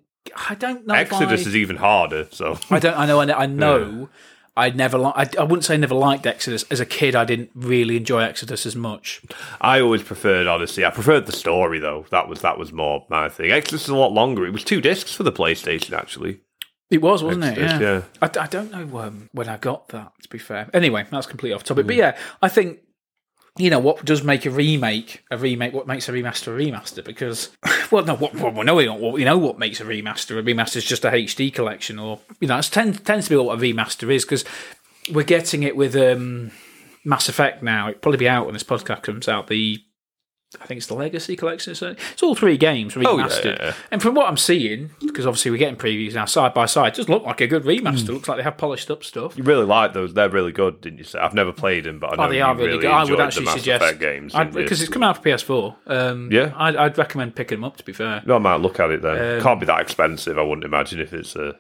[0.48, 0.94] I don't know.
[0.94, 2.26] Exodus I, is even harder.
[2.30, 2.96] So I don't.
[2.96, 3.20] I know.
[3.20, 4.08] I know.
[4.56, 4.98] I never.
[4.98, 6.64] Li- I, I wouldn't say never liked Exodus.
[6.70, 9.20] As a kid, I didn't really enjoy Exodus as much.
[9.60, 10.86] I always preferred Oddysee.
[10.86, 12.06] I preferred the story though.
[12.10, 13.50] That was that was more my thing.
[13.50, 14.46] Exodus is a lot longer.
[14.46, 16.40] It was two discs for the PlayStation actually.
[16.88, 17.80] It was, wasn't Exodus, it?
[17.80, 18.02] yeah.
[18.22, 20.12] I, I don't know um, when I got that.
[20.22, 21.86] To be fair, anyway, that's completely off topic.
[21.86, 22.78] But yeah, I think
[23.58, 25.72] you know what does make a remake a remake.
[25.72, 27.04] What makes a remaster a remaster?
[27.04, 27.50] Because
[27.90, 30.38] well, no, what, what we know what you know what makes a remaster.
[30.38, 33.36] A remaster is just a HD collection, or you know, it tends tends to be
[33.36, 34.44] what a remaster is because
[35.10, 36.50] we're getting it with um,
[37.04, 37.88] Mass Effect now.
[37.88, 39.46] It'll probably be out when this podcast comes out.
[39.46, 39.82] The
[40.60, 41.72] I think it's the Legacy Collection.
[41.72, 43.04] It's, it's all three games remastered.
[43.06, 43.72] Oh, yeah, yeah, yeah.
[43.90, 46.96] And from what I'm seeing, because obviously we're getting previews now side by side, it
[46.96, 48.08] does look like a good remaster.
[48.10, 49.36] Looks like they have polished up stuff.
[49.36, 50.14] You really like those?
[50.14, 51.18] They're really good, didn't you say?
[51.18, 52.90] I've never played them, but I know Oh, they are really, really good.
[52.92, 54.62] I would actually suggest games I'd- didn't you?
[54.64, 55.76] because it's coming out for PS4.
[55.88, 56.52] Um, Yeah.
[56.56, 57.76] I'd, I'd recommend picking them up.
[57.78, 59.36] To be fair, No, I might look at it then.
[59.38, 60.38] Um, Can't be that expensive.
[60.38, 61.56] I wouldn't imagine if it's a.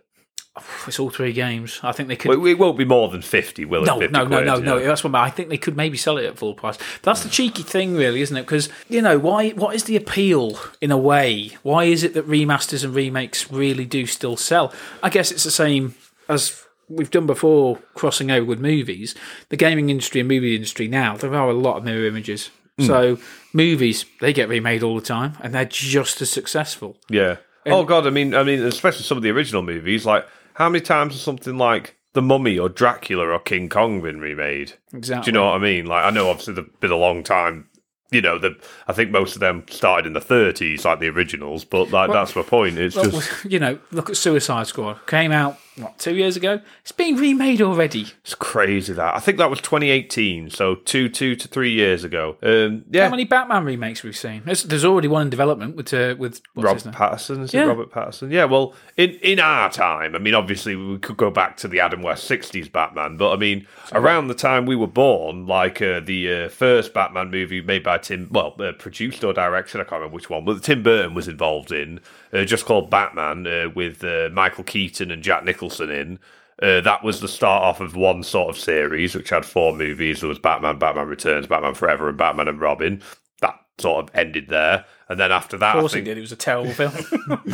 [0.86, 1.80] it's all three games.
[1.82, 2.30] I think they could.
[2.30, 3.86] Well, it won't be more than fifty, will it?
[3.86, 4.84] No, 50 no, no, quid, no, no.
[4.84, 6.76] That's what I think they could maybe sell it at full price.
[6.76, 8.42] But that's the cheeky thing, really, isn't it?
[8.42, 9.50] Because you know why?
[9.50, 11.56] What is the appeal in a way?
[11.62, 14.72] Why is it that remasters and remakes really do still sell?
[15.02, 15.94] I guess it's the same
[16.28, 19.14] as we've done before, crossing over with movies.
[19.48, 22.50] The gaming industry and movie industry now there are a lot of mirror images.
[22.78, 22.84] Hmm.
[22.84, 23.18] So
[23.52, 26.96] movies they get remade all the time, and they're just as successful.
[27.08, 27.36] Yeah.
[27.66, 30.06] oh God, I mean, I mean, especially some of the original movies.
[30.06, 34.20] Like, how many times has something like The Mummy or Dracula or King Kong been
[34.20, 34.74] remade?
[34.92, 35.24] Exactly.
[35.24, 35.86] Do you know what I mean?
[35.86, 37.68] Like, I know obviously they've been a long time.
[38.12, 41.64] You know, the I think most of them started in the 30s, like the originals.
[41.64, 42.78] But like, that's my point.
[42.78, 45.06] It's Well, just you know, look at Suicide Squad.
[45.06, 46.60] Came out what two years ago.
[46.82, 48.06] It's been remade already.
[48.22, 52.36] it's crazy that I think that was 2018, so two, two to three years ago.
[52.42, 54.42] Um, yeah, How many Batman remakes we've seen?
[54.44, 56.80] There's, there's already one in development with uh, with Rob?
[56.92, 57.64] Patterson, is Yeah.
[57.64, 58.30] Robert Patterson?
[58.30, 61.80] Yeah, well, in in our time, I mean, obviously we could go back to the
[61.80, 66.00] Adam West '60s Batman, but I mean, around the time we were born, like uh,
[66.00, 69.92] the uh, first Batman movie made by Tim, well, uh, produced or directed, I can't
[69.92, 72.00] remember which one, but Tim Burton was involved in,
[72.36, 76.18] uh, just called Batman, uh, with uh, Michael Keaton and Jack Nicholson in.
[76.62, 80.20] Uh, that was the start off of one sort of series, which had four movies.
[80.20, 83.02] There was Batman, Batman Returns, Batman Forever, and Batman and Robin.
[83.40, 86.18] That sort of ended there, and then after that, Of I course, think it did.
[86.18, 86.92] It was a terrible film.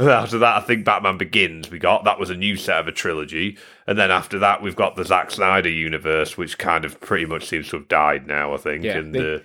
[0.10, 1.70] after that, I think Batman Begins.
[1.70, 4.74] We got that was a new set of a trilogy, and then after that, we've
[4.74, 8.54] got the Zack Snyder universe, which kind of pretty much seems to have died now.
[8.54, 9.38] I think, Yeah, and they- uh,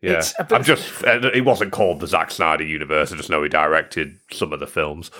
[0.00, 1.02] yeah, I'm just.
[1.04, 3.12] It wasn't called the Zack Snyder universe.
[3.12, 5.10] I just know he directed some of the films.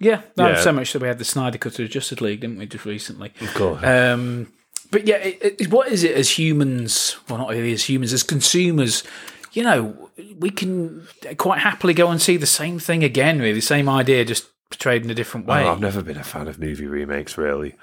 [0.00, 0.60] yeah, no, Yeah.
[0.60, 3.32] so much that we had the Snyder Cut of Justice League, didn't we, just recently?
[3.40, 3.82] Of course.
[3.84, 4.52] Um,
[4.90, 7.16] but yeah, it, it, what is it as humans?
[7.28, 9.02] Well, not really as humans, as consumers.
[9.52, 11.06] You know, we can
[11.38, 13.38] quite happily go and see the same thing again.
[13.38, 15.62] Really, the same idea, just portrayed in a different way.
[15.64, 17.76] Oh, I've never been a fan of movie remakes, really.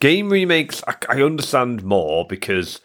[0.00, 2.80] Game remakes, I, I understand more because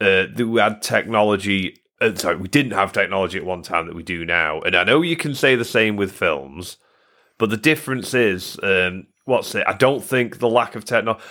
[0.00, 1.78] uh, we had technology.
[2.04, 4.84] Uh, sorry, we didn't have technology at one time that we do now, and I
[4.84, 6.76] know you can say the same with films,
[7.38, 9.64] but the difference is, um, what's it?
[9.66, 11.24] I don't think the lack of technology.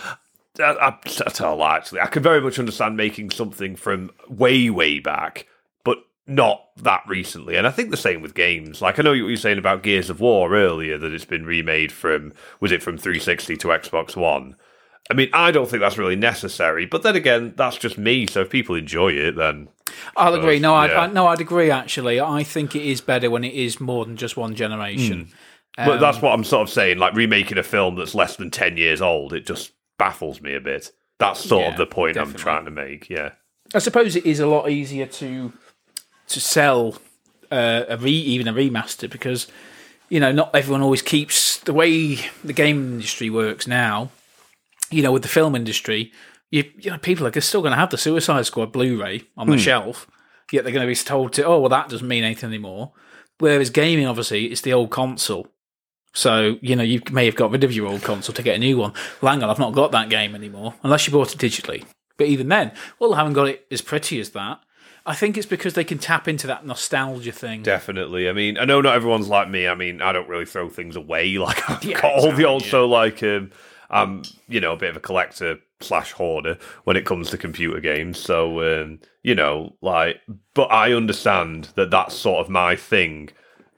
[0.59, 2.01] I, I, lie, actually.
[2.01, 5.47] I can very much understand making something from way, way back,
[5.83, 7.55] but not that recently.
[7.55, 8.81] And I think the same with games.
[8.81, 11.45] Like, I know what you were saying about Gears of War earlier, that it's been
[11.45, 14.55] remade from, was it from 360 to Xbox One?
[15.09, 18.25] I mean, I don't think that's really necessary, but then again, that's just me.
[18.25, 19.67] So if people enjoy it, then
[20.15, 20.59] I'll agree.
[20.59, 21.01] No, I'd, yeah.
[21.01, 21.71] I, no, I'd agree.
[21.71, 25.29] Actually, I think it is better when it is more than just one generation.
[25.77, 26.97] but Um, that's what I'm sort of saying.
[26.99, 30.59] Like remaking a film that's less than 10 years old, it just baffles me a
[30.59, 30.91] bit.
[31.19, 32.39] That's sort Yeah, of the point definitely.
[32.39, 33.09] I'm trying to make.
[33.09, 33.31] Yeah.
[33.73, 35.53] I suppose it is a lot easier to
[36.27, 36.97] to sell
[37.51, 39.47] uh, a re even a remaster because
[40.09, 44.09] you know not everyone always keeps the way the game industry works now.
[44.91, 46.11] You know, with the film industry,
[46.53, 49.57] you, you know people are still going to have the Suicide Squad Blu-ray on the
[49.57, 50.07] shelf,
[50.51, 52.91] yet they're going to be told to oh well that doesn't mean anything anymore.
[53.39, 55.47] Whereas gaming, obviously, it's the old console.
[56.13, 58.59] So, you know, you may have got rid of your old console to get a
[58.59, 58.93] new one.
[59.19, 61.83] Well, hang on, I've not got that game anymore, unless you bought it digitally.
[62.17, 64.59] But even then, well, I haven't got it as pretty as that.
[65.07, 67.63] I think it's because they can tap into that nostalgia thing.
[67.63, 68.29] Definitely.
[68.29, 69.67] I mean, I know not everyone's like me.
[69.67, 71.35] I mean, I don't really throw things away.
[71.37, 73.51] Like I've Yeah, got all the exactly, so like um,
[73.89, 77.79] I'm you know a bit of a collector slash hoarder when it comes to computer
[77.79, 78.17] games.
[78.17, 80.21] So um, you know, like,
[80.53, 83.29] but I understand that that's sort of my thing.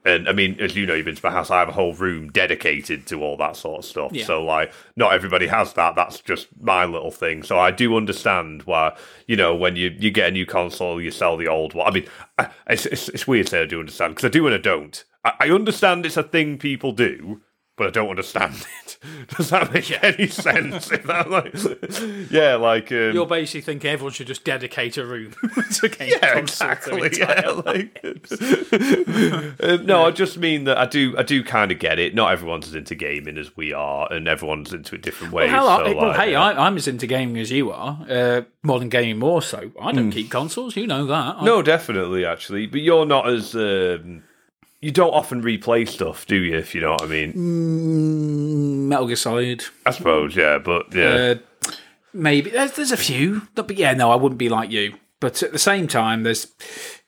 [0.04, 1.50] And I mean, as you know, you've been to my house.
[1.50, 4.12] I have a whole room dedicated to all that sort of stuff.
[4.12, 4.24] Yeah.
[4.24, 5.96] So, like, not everybody has that.
[5.96, 7.42] That's just my little thing.
[7.42, 11.10] So, I do understand why, you know, when you, you get a new console, you
[11.10, 11.88] sell the old one.
[11.88, 12.06] I mean,
[12.38, 14.58] I, it's, it's, it's weird to say I do understand because I do and I
[14.58, 15.04] don't.
[15.24, 17.40] I, I understand it's a thing people do,
[17.76, 18.96] but I don't understand it.
[19.36, 20.90] Does that make any sense?
[20.90, 21.52] Like,
[22.30, 25.34] yeah, like um, You're basically thinking everyone should just dedicate a room
[25.74, 27.10] to game yeah, exactly.
[27.18, 31.14] Yeah, like, Uh, no, I just mean that I do.
[31.18, 32.14] I do kind of get it.
[32.14, 35.52] Not everyone's as into gaming as we are, and everyone's into it different ways.
[35.52, 36.42] Well, so, well, like, hey, yeah.
[36.42, 37.98] I, I'm as into gaming as you are.
[38.08, 39.70] Uh, modern gaming more so.
[39.80, 40.76] I don't keep consoles.
[40.76, 41.36] You know that.
[41.36, 43.54] I- no, definitely, actually, but you're not as.
[43.54, 44.22] Um,
[44.80, 46.56] you don't often replay stuff, do you?
[46.56, 47.32] If you know what I mean.
[47.32, 49.64] Mm, Metal Gear Solid.
[49.84, 51.34] I suppose, yeah, but yeah,
[51.64, 51.70] Uh,
[52.12, 54.94] maybe there's, there's a few, but yeah, no, I wouldn't be like you.
[55.20, 56.46] But at the same time, there's,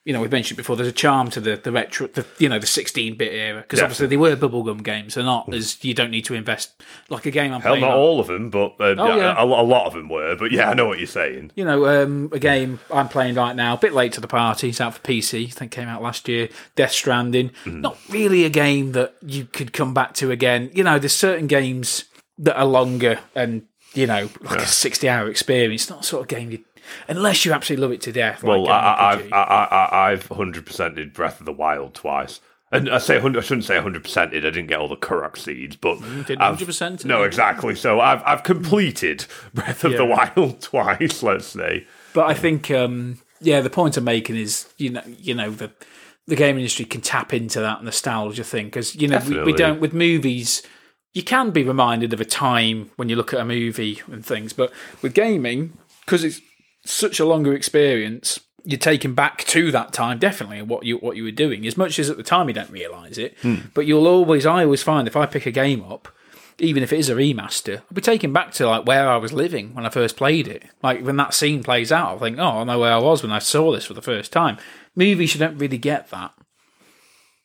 [0.09, 0.75] you know, we've mentioned before.
[0.75, 4.07] There's a charm to the the retro, the you know, the 16-bit era because obviously
[4.07, 5.17] they were bubblegum games.
[5.17, 6.73] They're not as you don't need to invest
[7.11, 7.83] like a game I'm hell, playing.
[7.83, 9.35] not on- all of them, but uh, Oh, yeah.
[9.39, 10.35] a, a lot of them were.
[10.35, 11.53] But yeah, I know what you're saying.
[11.57, 14.71] You know, um, a game I'm playing right now, a bit late to the party.
[14.71, 15.47] It's out for PC.
[15.47, 16.49] I think came out last year.
[16.75, 17.51] Death Stranding.
[17.67, 17.83] Mm-hmm.
[17.83, 20.71] Not really a game that you could come back to again.
[20.73, 22.05] You know, there's certain games
[22.39, 25.83] that are longer and you know, like a 60 hour experience.
[25.85, 26.63] It's not the sort of game you,
[27.09, 28.43] unless you absolutely love it to death.
[28.43, 29.25] Well, like I, RPG.
[29.25, 33.39] I've I, I, I've hundred percented Breath of the Wild twice, and I say 100,
[33.39, 34.39] I shouldn't say hundred percented.
[34.39, 37.05] I didn't get all the Korok seeds, but 100%?
[37.05, 37.75] No, exactly.
[37.75, 39.25] So I've I've completed
[39.55, 41.23] Breath of the Wild twice.
[41.23, 41.87] Let's say.
[42.13, 45.73] But I think, um, yeah, the point I'm making is, you know, you know, the
[46.27, 49.81] the game industry can tap into that nostalgia thing because you know we, we don't
[49.81, 50.63] with movies.
[51.15, 54.53] You can be reminded of a time when you look at a movie and things,
[54.53, 54.71] but
[55.01, 56.43] with gaming, because it's
[56.91, 61.25] such a longer experience, you're taken back to that time definitely what you what you
[61.25, 61.67] were doing.
[61.67, 63.57] As much as at the time you don't realise it, hmm.
[63.75, 66.09] but you'll always I always find if I pick a game up
[66.61, 69.33] even if it is a remaster, I'll be taken back to like where I was
[69.33, 70.65] living when I first played it.
[70.83, 73.33] Like when that scene plays out, I think, oh, I know where I was when
[73.33, 74.59] I saw this for the first time.
[74.97, 76.33] Movies, you don't really get that.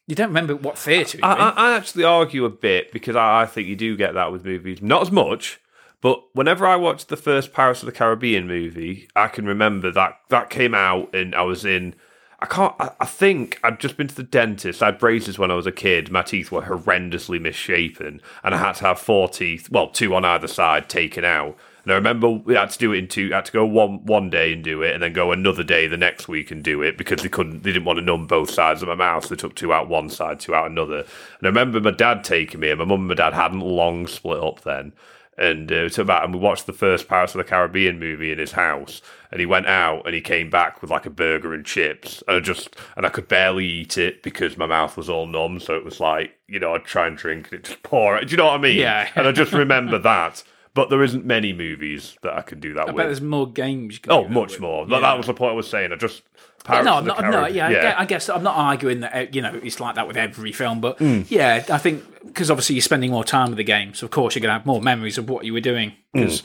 [0.07, 1.33] You don't remember what theatre I.
[1.33, 4.43] I, I actually argue a bit because I, I think you do get that with
[4.43, 4.81] movies.
[4.81, 5.61] Not as much,
[6.03, 10.19] but whenever I watched the first Pirates of the Caribbean movie, I can remember that
[10.27, 11.95] that came out and I was in.
[12.41, 12.75] I can't.
[12.77, 14.83] I, I think I'd just been to the dentist.
[14.83, 16.11] I had braces when I was a kid.
[16.11, 20.25] My teeth were horrendously misshapen, and I had to have four teeth, well, two on
[20.25, 21.57] either side, taken out.
[21.83, 23.29] And I remember we had to do it in two.
[23.31, 25.87] I had to go one one day and do it, and then go another day
[25.87, 27.63] the next week and do it because they couldn't.
[27.63, 29.29] They didn't want to numb both sides of my mouth.
[29.29, 31.05] They took two out one side, two out another.
[31.39, 34.05] And I remember my dad taking me, and my mum and my dad hadn't long
[34.07, 34.91] split up then.
[35.37, 38.37] And uh, so about, and we watched the first Pirates of the Caribbean movie in
[38.37, 39.01] his house.
[39.31, 42.23] And he went out and he came back with like a burger and chips.
[42.27, 45.59] And I just, and I could barely eat it because my mouth was all numb.
[45.59, 48.15] So it was like, you know, I'd try and drink and it just pour.
[48.17, 48.27] it.
[48.27, 48.77] Do you know what I mean?
[48.77, 49.09] Yeah.
[49.15, 50.43] And I just remember that.
[50.75, 53.99] But there isn't many movies that I can do that I bet there's more games.
[54.07, 54.61] Oh, much with.
[54.61, 54.87] more.
[54.87, 55.01] Yeah.
[55.01, 55.91] That was the point I was saying.
[55.91, 56.23] I just.
[56.65, 59.25] Yeah, Pirates no, the not, no, Caribbean- yeah, I guess I'm not arguing that uh,
[59.31, 61.21] you know it's like that with every film, but Hmm.
[61.27, 64.35] yeah, I think because obviously you're spending more time with the game, so of course
[64.35, 65.93] you're going to have more memories of what you were doing.
[66.13, 66.21] Hmm.
[66.23, 66.43] 'Cause,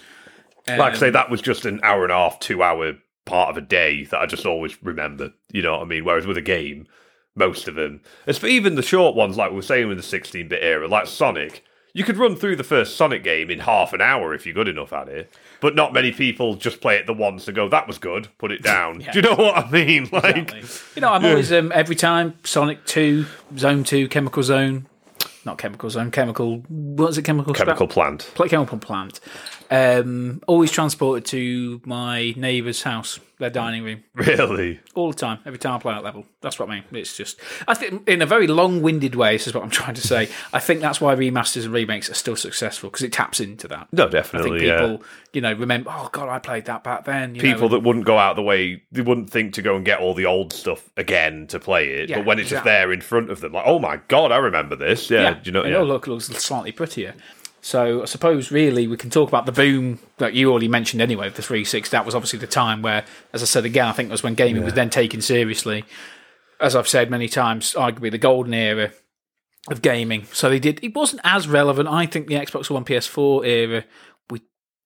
[0.67, 3.51] like I um, say, that was just an hour and a half, two hour part
[3.51, 5.33] of a day that I just always remember.
[5.53, 6.05] You know what I mean?
[6.05, 6.87] Whereas with a game,
[7.37, 10.03] most of them, it's for even the short ones, like we were saying with the
[10.03, 11.63] 16 bit era, like Sonic,
[11.95, 14.69] you could run through the first Sonic game in half an hour if you're good
[14.69, 15.33] enough at it.
[15.61, 18.53] But not many people just play it the once and go, that was good, put
[18.53, 18.99] it down.
[19.13, 20.09] Do you know what I mean?
[20.13, 20.63] Like, Exactly.
[20.97, 24.87] You know, I'm always um, every time Sonic Two, Zone Two, Chemical Zone,
[25.45, 26.59] not Chemical Zone, Chemical.
[26.69, 27.23] What's it?
[27.25, 27.55] Chemical.
[27.55, 28.31] spa- chemical plant.
[28.35, 29.19] pla- chemical plant.
[29.71, 34.81] Um, always transported to my neighbour's house, their dining room, Really?
[34.95, 35.39] all the time.
[35.45, 36.85] Every time I play that level, that's what I mean.
[36.93, 40.01] It's just, I think, in a very long-winded way, this is what I'm trying to
[40.01, 40.29] say.
[40.53, 43.89] I think that's why remasters and remakes are still successful because it taps into that.
[43.93, 44.59] No, definitely.
[44.59, 44.67] I think definitely.
[44.67, 44.81] yeah.
[44.97, 45.91] people, you know, remember.
[45.95, 47.35] Oh God, I played that back then.
[47.35, 49.77] You people know, that wouldn't go out of the way they wouldn't think to go
[49.77, 52.65] and get all the old stuff again to play it Yeah, but when it's just
[52.65, 55.53] there in front of them like oh my god i remember this yeah, do you
[55.53, 55.79] know and, yeah.
[55.79, 57.15] oh look, looks slightly prettier.
[57.61, 61.27] So I suppose really we can talk about the boom that you already mentioned anyway.
[61.27, 64.09] of The 360 that was obviously the time where, as I said again, I think
[64.09, 65.85] it was when gaming was then taken seriously.
[66.61, 68.93] As I've said many times, arguably the golden era
[69.71, 70.27] of gaming.
[70.33, 70.83] So they did.
[70.83, 71.89] It wasn't as relevant.
[71.89, 73.85] I think the Xbox One, PS4 era,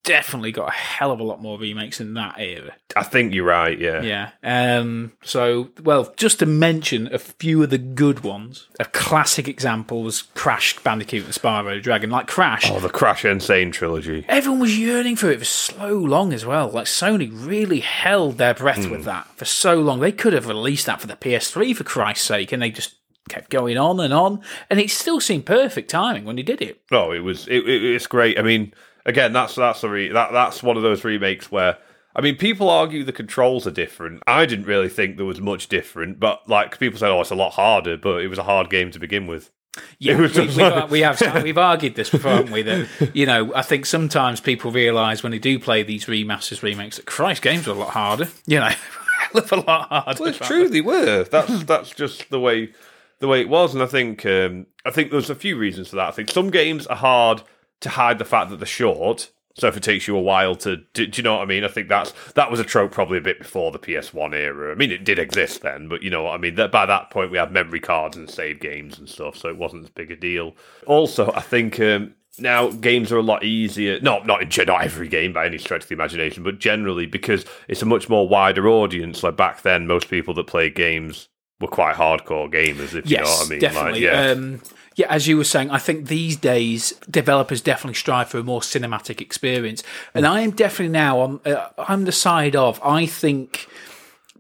[0.05, 2.74] definitely got a hell of a lot more remakes in that era.
[2.96, 4.30] i think you're right yeah Yeah.
[4.78, 10.03] Um, so, well, just to mention a few of the good ones, a classic example
[10.03, 12.11] was Crash Bandicoot and Spyro the Dragon.
[12.11, 13.40] Like Crash, oh the crash N.
[13.40, 16.68] Sane trilogy everyone was yearning for it for so long as well.
[16.68, 18.90] Like Sony really held their breath Hmm.
[18.90, 20.00] with that for so long.
[20.00, 22.96] They could have released that for the PS3 for Christ's sake, and they just
[23.28, 26.80] kept going on and on, and it still seemed perfect timing when he did it.
[26.90, 28.38] No, it was it, it, it's great.
[28.38, 28.74] I mean,
[29.05, 31.78] again, that's that's a re- that that's one of those remakes where
[32.14, 34.22] I mean, people argue the controls are different.
[34.26, 37.34] I didn't really think there was much different, but like people said, oh, it's a
[37.34, 39.50] lot harder, but it was a hard game to begin with.
[39.98, 42.62] Yeah, we, we've, like- we have we've argued this before, haven't we?
[42.62, 46.96] That you know, I think sometimes people realise when they do play these remasters, remakes,
[46.96, 48.28] that Christ, games are a lot harder.
[48.46, 48.68] You know,
[49.18, 50.20] hell of a lot harder.
[50.20, 51.24] Well, it's true they were.
[51.24, 52.72] That's that's just the way
[53.20, 55.96] the way it was, and I think um, I think there's a few reasons for
[55.96, 56.09] that.
[56.09, 57.42] I think some games are hard
[57.83, 59.30] to hide the fact that they're short.
[59.55, 61.62] So if it takes you a while to, do, do you know what I mean?
[61.62, 64.72] I think that's that was a trope probably a bit before the PS1 era.
[64.72, 66.55] I mean, it did exist then, but you know what I mean.
[66.55, 69.59] That by that point we had memory cards and save games and stuff, so it
[69.59, 70.57] wasn't as big a deal.
[70.87, 74.01] Also, I think um, now games are a lot easier.
[74.01, 77.45] Not not in not every game by any stretch of the imagination, but generally because
[77.68, 79.22] it's a much more wider audience.
[79.22, 81.28] Like back then, most people that played games
[81.61, 83.59] were quite hardcore gamers, if you know what I mean.
[83.61, 83.93] definitely.
[83.93, 84.30] Like, yeah.
[84.30, 84.62] um,
[84.95, 88.61] yeah, as you were saying, I think these days developers definitely strive for a more
[88.61, 89.82] cinematic experience,
[90.14, 91.40] and I am definitely now on.
[91.45, 92.80] Uh, I'm the side of.
[92.82, 93.68] I think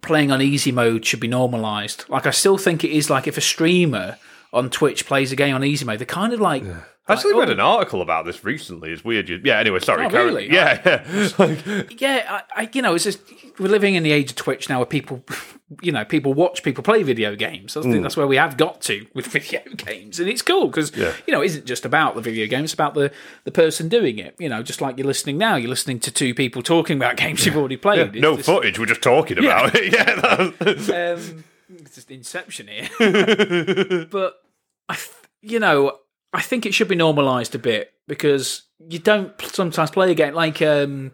[0.02, 2.04] playing on easy mode should be normalized.
[2.08, 4.18] Like I still think it is like if a streamer
[4.52, 6.62] on Twitch plays a game on easy mode, they're kind of like.
[7.08, 8.92] I actually like, read oh, an article about this recently.
[8.92, 9.28] It's weird.
[9.44, 9.58] Yeah.
[9.58, 10.06] Anyway, sorry.
[10.06, 10.52] Oh, really?
[10.52, 10.80] Yeah.
[10.86, 11.28] yeah.
[11.38, 13.18] Like, yeah, I, I, you know, it's just
[13.58, 15.24] we're living in the age of Twitch now, where people,
[15.82, 17.76] you know, people watch people play video games.
[17.76, 17.90] I Mm.
[17.90, 21.12] think that's where we have got to with video games, and it's cool because Yeah.
[21.26, 23.10] you know, it isn't just about the video games; it's about the
[23.42, 24.36] the person doing it.
[24.38, 27.44] You know, just like you're listening now, you're listening to two people talking about games
[27.44, 28.14] you've already played.
[28.14, 28.78] It's no just, footage.
[28.78, 29.92] We're just talking about it.
[29.92, 30.04] Yeah.
[30.20, 34.06] that- um, it's just Inception here.
[34.10, 34.41] but
[34.92, 35.98] I, th- you know,
[36.32, 40.34] I think it should be normalised a bit because you don't sometimes play a game
[40.34, 41.12] like, um,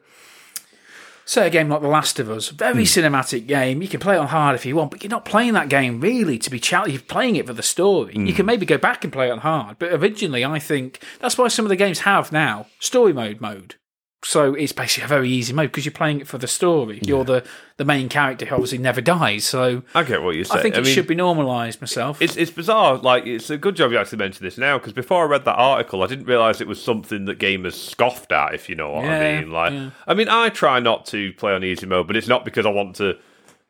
[1.25, 3.83] say, a game like The Last of Us, very cinematic game.
[3.83, 6.01] You can play it on hard if you want, but you're not playing that game
[6.01, 6.95] really to be challenged.
[6.95, 8.15] You're playing it for the story.
[8.17, 11.39] You can maybe go back and play it on hard, but originally, I think that's
[11.39, 13.77] why some of the games have now story mode mode.
[14.25, 16.99] So it's basically a very easy mode because you're playing it for the story.
[17.05, 17.45] You're the,
[17.77, 19.45] the main character who obviously never dies.
[19.45, 20.59] So I get what you're saying.
[20.59, 22.21] I think it mean, should be normalised myself.
[22.21, 22.97] It's it's bizarre.
[22.97, 25.55] Like it's a good job you actually mentioned this now because before I read that
[25.55, 28.55] article, I didn't realize it was something that gamers scoffed at.
[28.55, 29.53] If you know what I mean.
[29.53, 29.91] Like, yeah.
[30.07, 32.71] I mean, I try not to play on easy mode, but it's not because I
[32.71, 33.19] want to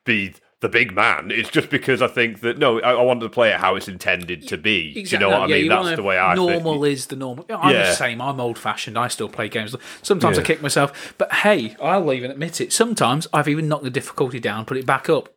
[0.05, 1.31] be the big man.
[1.31, 3.87] It's just because I think that no, I, I wanted to play it how it's
[3.89, 4.93] intended to be.
[4.95, 5.69] Do you know what I mean?
[5.69, 6.93] That's the way I normal think.
[6.93, 7.47] is the normal.
[7.49, 7.87] I'm Yeah.
[7.89, 8.21] the same.
[8.21, 8.99] I'm old fashioned.
[8.99, 9.77] I still play games.
[10.03, 12.73] Sometimes I kick myself, but hey, I'll even admit it.
[12.73, 15.29] Sometimes I've even knocked the difficulty down, put it back up.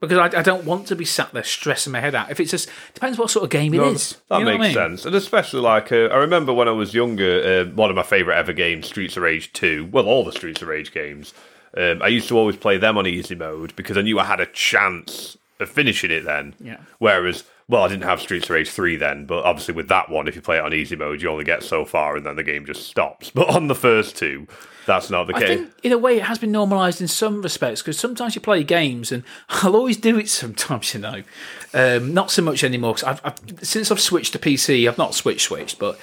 [0.00, 2.28] Because I, I don't want to be sat there stressing my head out.
[2.28, 4.16] If it's just depends what sort of game it No, is.
[4.30, 4.96] That You know makes I mean?
[4.96, 8.02] sense, and especially like uh, I remember when I was younger, uh, one of my
[8.02, 9.88] favorite ever games, Streets of Rage Two.
[9.92, 11.32] Well, all the Streets of Rage games.
[11.76, 14.40] Um, I used to always play them on easy mode because I knew I had
[14.40, 16.54] a chance of finishing it then.
[16.60, 16.78] Yeah.
[16.98, 20.28] Whereas, well, I didn't have Streets of Rage Three then, but obviously with that one,
[20.28, 22.42] if you play it on easy mode, you only get so far, and then the
[22.42, 23.30] game just stops.
[23.30, 24.46] But on the first two,
[24.84, 25.48] that's not the I case.
[25.48, 28.64] think, in a way, it has been normalised in some respects because sometimes you play
[28.64, 31.22] games, and I'll always do it sometimes, you know.
[31.72, 35.14] Um, not so much anymore because I've, I've, since I've switched to PC, I've not
[35.14, 35.98] switched, switched, but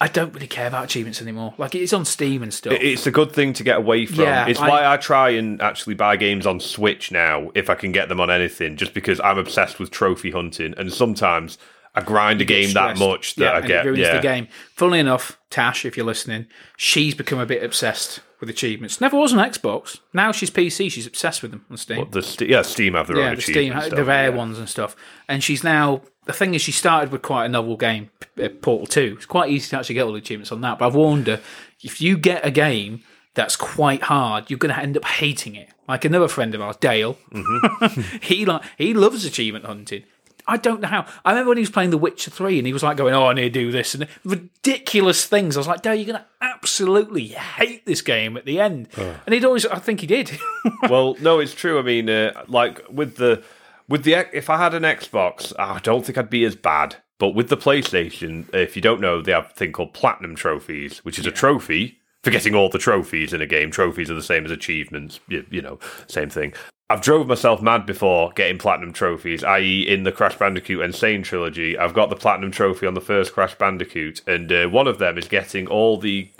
[0.00, 1.54] I don't really care about achievements anymore.
[1.56, 2.74] Like, it's on Steam and stuff.
[2.74, 4.24] It's a good thing to get away from.
[4.24, 7.74] Yeah, it's I- why I try and actually buy games on Switch now if I
[7.76, 11.56] can get them on anything, just because I'm obsessed with trophy hunting, and sometimes
[11.94, 13.86] I grind a game that much that yeah, I get.
[13.86, 14.48] it ruins yeah, the game.
[14.74, 19.00] Funnily enough, Tash, if you're listening, she's become a bit obsessed with achievements.
[19.00, 20.00] Never was on Xbox.
[20.12, 20.90] Now she's PC.
[20.90, 22.06] She's obsessed with them on Steam.
[22.10, 23.88] the Ste yeah, Steam have their yeah, own the Steam, achievements.
[23.96, 24.94] the rare ones and stuff.
[25.26, 28.10] And she's now the thing is, she started with quite a novel game,
[28.42, 29.14] uh, Portal Two.
[29.16, 30.78] It's quite easy to actually get all the achievements on that.
[30.78, 31.40] But I've warned her
[31.82, 33.02] if you get a game
[33.34, 35.68] that's quite hard, you're going to end up hating it.
[35.88, 38.18] Like another friend of ours, Dale, Mm-hmm.
[38.22, 40.02] he like he loves achievement hunting.
[40.48, 41.06] I don't know how.
[41.24, 43.26] I remember when he was playing The Witcher 3 and he was like going, Oh,
[43.26, 45.56] I need to do this and ridiculous things.
[45.56, 48.88] I was like, Dale, you're going to absolutely hate this game at the end.
[48.96, 50.38] And he'd always, I think he did.
[50.88, 51.80] well, no, it's true.
[51.80, 53.42] I mean, uh, like with the
[53.88, 56.96] with the if I had an Xbox, I don't think I'd be as bad.
[57.18, 60.98] But with the PlayStation, if you don't know, they have a thing called platinum trophies,
[60.98, 63.70] which is a trophy for getting all the trophies in a game.
[63.70, 65.78] Trophies are the same as achievements, you, you know,
[66.08, 66.52] same thing.
[66.88, 70.92] I've drove myself mad before getting platinum trophies, i.e., in the Crash Bandicoot N.
[70.92, 71.76] Sane trilogy.
[71.76, 75.18] I've got the platinum trophy on the first Crash Bandicoot, and uh, one of them
[75.18, 76.30] is getting all the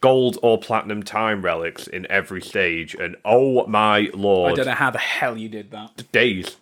[0.00, 2.94] gold or platinum time relics in every stage.
[2.94, 4.52] And oh my lord!
[4.52, 6.10] I don't know how the hell you did that.
[6.10, 6.56] days.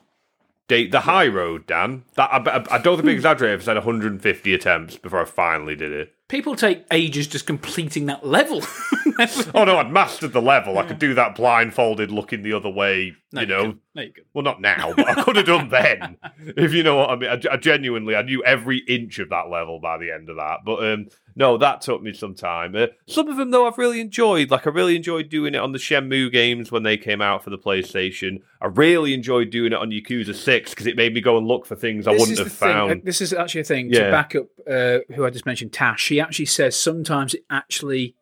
[0.71, 2.05] The high road, Dan.
[2.15, 5.25] That I, I, I don't think I'm exaggerating if I said 150 attempts before I
[5.25, 6.15] finally did it.
[6.29, 8.63] People take ages just completing that level.
[9.55, 10.79] oh no, I'd mastered the level.
[10.79, 13.15] I could do that blindfolded, looking the other way.
[13.33, 13.81] No, you know, couldn't.
[13.95, 16.17] No, you well, not now, but I could have done then.
[16.57, 17.31] if you know what I mean.
[17.31, 20.59] I, I genuinely, I knew every inch of that level by the end of that.
[20.65, 21.07] But um,
[21.37, 22.75] no, that took me some time.
[22.75, 24.51] Uh, some of them, though, I've really enjoyed.
[24.51, 27.51] Like, I really enjoyed doing it on the Shenmue games when they came out for
[27.51, 28.39] the PlayStation.
[28.61, 31.67] I really enjoyed doing it on Yakuza 6 because it made me go and look
[31.67, 32.69] for things I This wouldn't have the thing.
[32.69, 32.93] found.
[32.93, 34.07] Uh, This is actually a thing Yeah.
[34.07, 36.03] to back up uh, who I just mentioned, Tash.
[36.03, 38.17] She actually says sometimes it actually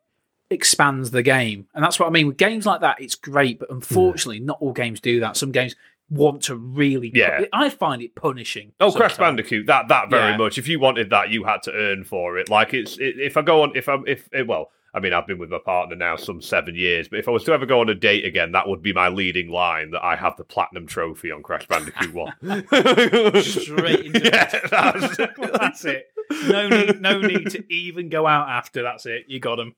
[0.51, 3.01] expands the game, and that's what I mean with games like that.
[3.01, 3.77] It's great, but hmm.
[3.77, 5.37] unfortunately, not all games do that.
[5.37, 5.77] Some games
[6.11, 7.11] want to really.
[7.15, 7.45] Yeah.
[7.53, 8.73] I find it punishing.
[8.81, 9.17] Oh, Crash.
[9.17, 10.37] Bandicoot, that that very Yeah.
[10.37, 10.59] much.
[10.59, 12.49] If you wanted that, you had to earn for it.
[12.49, 15.27] Like it's it, if I go on, if I'm if it, well, I mean, I've
[15.27, 17.81] been with my partner now some seven years, but if I was to ever go
[17.81, 20.87] on a date again, that would be my leading line that I have the platinum
[20.87, 22.33] trophy on Crash Bandicoot One.
[23.43, 25.17] Straight into yeah, that's,
[25.59, 26.07] That's it.
[26.49, 28.83] No need, no need to even go out after.
[28.83, 29.25] That's it.
[29.29, 29.75] You got them.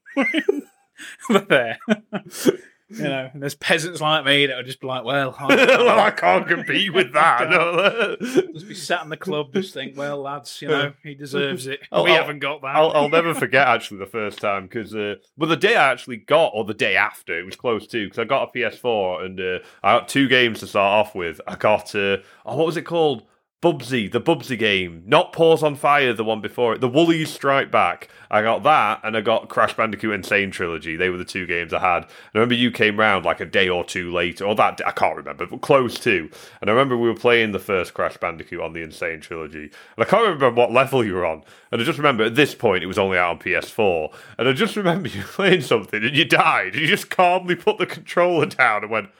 [1.29, 1.79] but there.
[2.93, 6.01] You know, and there's peasants like me that are just be like, well, well, I'll
[6.01, 7.49] I can't compete with that.
[7.49, 8.17] No.
[8.53, 11.81] just be sat in the club, just think, well, lads, you know, he deserves it.
[11.93, 12.75] I'll- we I'll- haven't got that.
[12.75, 16.17] I'll, I'll never forget actually the first time because uh, well the day I actually
[16.17, 19.41] got or the day after it was close to because I got a PS4 and
[19.41, 21.41] uh, I got two games to start off with.
[21.47, 23.23] I got uh, oh what was it called?
[23.63, 27.71] Bubsy, the Bubsy game, not Paws on Fire, the one before it, the Woolies Strike
[27.71, 28.09] Back.
[28.31, 30.23] I got that, and I got Crash Bandicoot N.
[30.23, 30.97] Sane Trilogy.
[30.97, 32.05] They were the two games I had.
[32.05, 34.93] And I remember you came round like a day or two later, or that I
[34.93, 36.31] can't remember, but close to.
[36.63, 38.93] And I remember we were playing the first Crash Bandicoot on the N.
[38.93, 41.43] Sane Trilogy, and I can't remember what level you were on.
[41.71, 44.55] And I just remember at this point it was only out on PS4, and I
[44.55, 48.85] just remember you playing something and you died, you just calmly put the controller down
[48.85, 49.11] and went.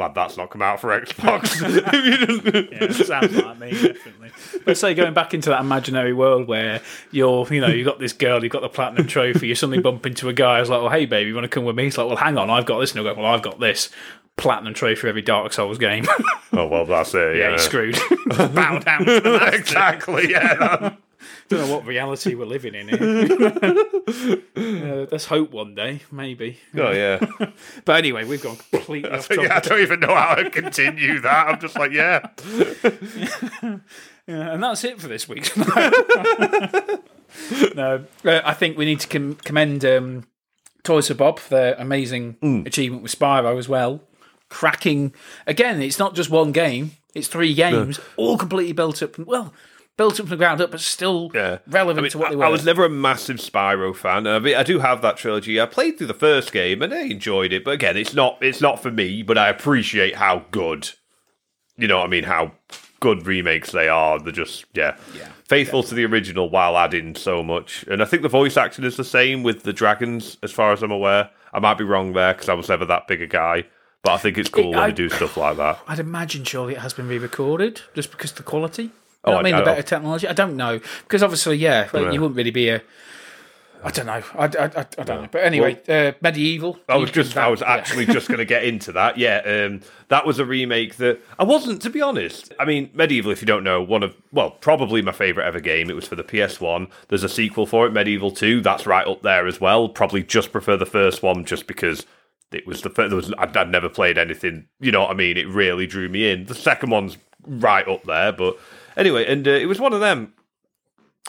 [0.00, 1.60] Glad that's not come out for Xbox.
[1.60, 4.30] You Yeah, sounds like me, definitely.
[4.64, 6.80] But say going back into that imaginary world where
[7.10, 10.06] you're, you know, you've got this girl, you've got the platinum trophy, you suddenly bump
[10.06, 11.84] into a guy who's like, well, hey, baby, you want to come with me?
[11.84, 12.92] He's like, well, hang on, I've got this.
[12.92, 13.90] And he'll go, well, I've got this.
[14.38, 16.06] Platinum trophy for every Dark Souls game.
[16.54, 17.36] Oh well, that's it.
[17.36, 17.98] yeah, Yeah, he's screwed.
[18.54, 19.04] Bow down
[19.52, 20.30] exactly.
[20.30, 20.54] Yeah.
[20.54, 20.98] that-
[21.50, 23.86] Don't know what reality we're living in here.
[24.60, 26.58] Uh, let's hope one day, maybe.
[26.76, 27.18] Oh yeah.
[27.84, 29.44] But anyway, we've gone completely off topic.
[29.48, 29.56] yeah.
[29.56, 31.48] I don't even know how to continue that.
[31.48, 32.28] I'm just like, yeah.
[34.26, 35.50] Yeah, and that's it for this week.
[37.74, 40.26] no, uh, I think we need to com- commend um,
[40.84, 42.62] Toys for Bob for their amazing Hmm.
[42.66, 44.02] achievement with Spyro as well.
[44.48, 45.14] Cracking
[45.46, 49.18] again, it's not just one game; it's three games, all completely built up.
[49.18, 49.52] Well,
[50.00, 51.58] built up from the ground up, but still Yeah.
[51.66, 52.44] relevant I, mean, to what I- they were.
[52.46, 54.26] I was never a massive Spyro fan.
[54.26, 55.60] I mean, I do have that trilogy.
[55.60, 58.62] I played through the first game and I enjoyed it, but again, it's not it's
[58.62, 59.22] not for me.
[59.22, 60.88] But I appreciate how good,
[61.76, 62.52] you know, what I mean, how
[63.00, 64.18] good remakes they are.
[64.18, 67.84] They're just yeah, Yeah, faithful to the original while adding so much.
[67.90, 70.82] And I think the voice acting is the same with the dragons, as far as
[70.82, 71.28] I'm aware.
[71.52, 73.64] I might be wrong there because I was never that big a guy.
[74.02, 75.78] But I think it's cool when I- they do stuff like that.
[75.86, 78.90] I'd imagine surely it has been re-recorded just because of the quality.
[79.26, 80.28] You Oh, know what I I- mean, the I- better technology.
[80.28, 82.12] I don't know because obviously, yeah, like, Yeah.
[82.12, 82.82] you wouldn't really be a.
[83.82, 84.22] I don't know.
[84.34, 84.44] I, I,
[84.98, 85.28] I, don't know.
[85.32, 86.80] But anyway, uh, MediEvil.
[86.86, 87.72] I was just, did I that, was yeah.
[87.72, 89.16] actually just going to get into that.
[89.16, 92.52] Yeah, um, that was a remake that I wasn't, to be honest.
[92.60, 95.88] I mean, MediEvil, if you don't know, one of, well, probably my favourite ever game.
[95.88, 96.90] It was for the PS1.
[97.08, 98.60] There's a sequel for it, MediEvil 2.
[98.60, 99.88] That's right up there as well.
[99.88, 102.04] Probably just prefer the first one just because
[102.52, 105.14] it was the first, there was, I'd, I'd never played anything, you know what I
[105.14, 105.38] mean?
[105.38, 106.44] It really drew me in.
[106.44, 107.16] The second one's
[107.46, 108.58] right up there, but
[108.96, 110.34] anyway, and uh, it was one of them.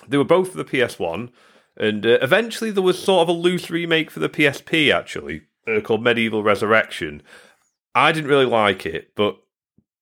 [0.08, 1.30] They were both for the PS1.
[1.78, 5.82] And uh, eventually there was sort of a loose remake for the PSP, actually, uh,
[5.82, 7.24] called MediEvil Resurrection.
[7.96, 9.38] I didn't really like it, but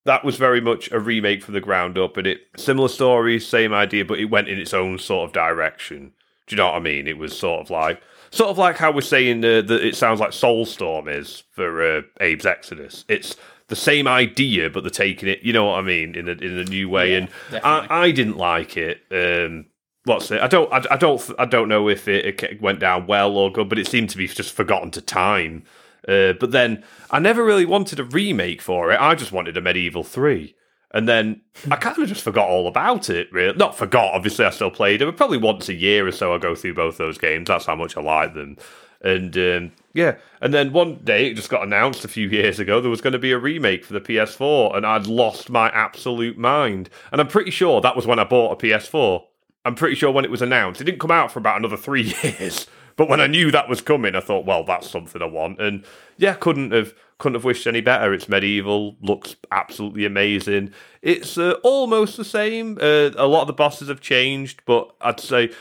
[0.06, 3.74] that was very much a remake from the ground up, and it similar story, same
[3.74, 6.14] idea, but it went in its own sort of direction.
[6.48, 7.08] Do you know what I mean?
[7.08, 8.02] It was sort of like,
[8.32, 12.02] sort of like how we're saying uh, that it sounds like Soulstorm is for uh,
[12.20, 13.06] Abe's Exodus.
[13.08, 13.36] It's
[13.70, 16.58] the same idea, but they're taking it, you know what I mean, in a in
[16.58, 17.12] a new way.
[17.12, 17.90] Yeah, and definitely.
[17.90, 19.02] I, I didn't like it.
[19.12, 19.68] Um,
[20.04, 20.42] what's it?
[20.42, 20.72] I don't.
[20.74, 21.32] I, I don't.
[21.40, 24.18] I don't know if it, it went down well or good, but it seemed to
[24.18, 25.64] be just forgotten to time.
[26.08, 29.00] Uh, but then I never really wanted a remake for it.
[29.00, 30.56] I just wanted a MediEvil Three,
[30.92, 33.32] and then I kind of just forgot all about it.
[33.32, 34.14] Really, not forgot.
[34.14, 35.06] Obviously, I still played it.
[35.06, 37.48] But probably once a year or so, I go through both those games.
[37.48, 38.58] That's how much I like them.
[39.02, 42.82] And um, yeah, and then one day it just got announced a few years ago
[42.82, 46.38] there was going to be a remake for the PS4, and I'd lost my absolute
[46.38, 46.90] mind.
[47.12, 49.24] And I'm pretty sure that was when I bought a PS4.
[49.66, 52.14] I'm pretty sure when it was announced, it didn't come out for about another three
[52.24, 52.68] years.
[53.00, 55.62] But when I knew that was coming, I thought, well, that's something I want.
[55.62, 55.86] And
[56.18, 58.14] yeah, couldn't have couldn't have wished any better.
[58.14, 60.74] It's MediEvil, looks absolutely amazing.
[61.02, 62.78] It's uh, almost the same.
[62.82, 65.52] Uh, a lot of the bosses have changed, but I'd say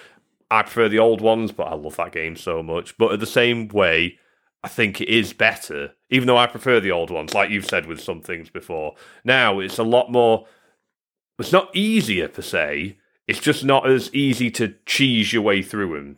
[0.50, 1.52] I prefer the old ones.
[1.52, 2.96] But I love that game so much.
[2.98, 4.18] But at the same way,
[4.62, 7.86] I think it is better, even though I prefer the old ones, like you've said
[7.86, 8.94] with some things before.
[9.24, 10.46] Now it's a lot more.
[11.38, 12.98] It's not easier per se.
[13.28, 16.16] It's just not as easy to cheese your way through them.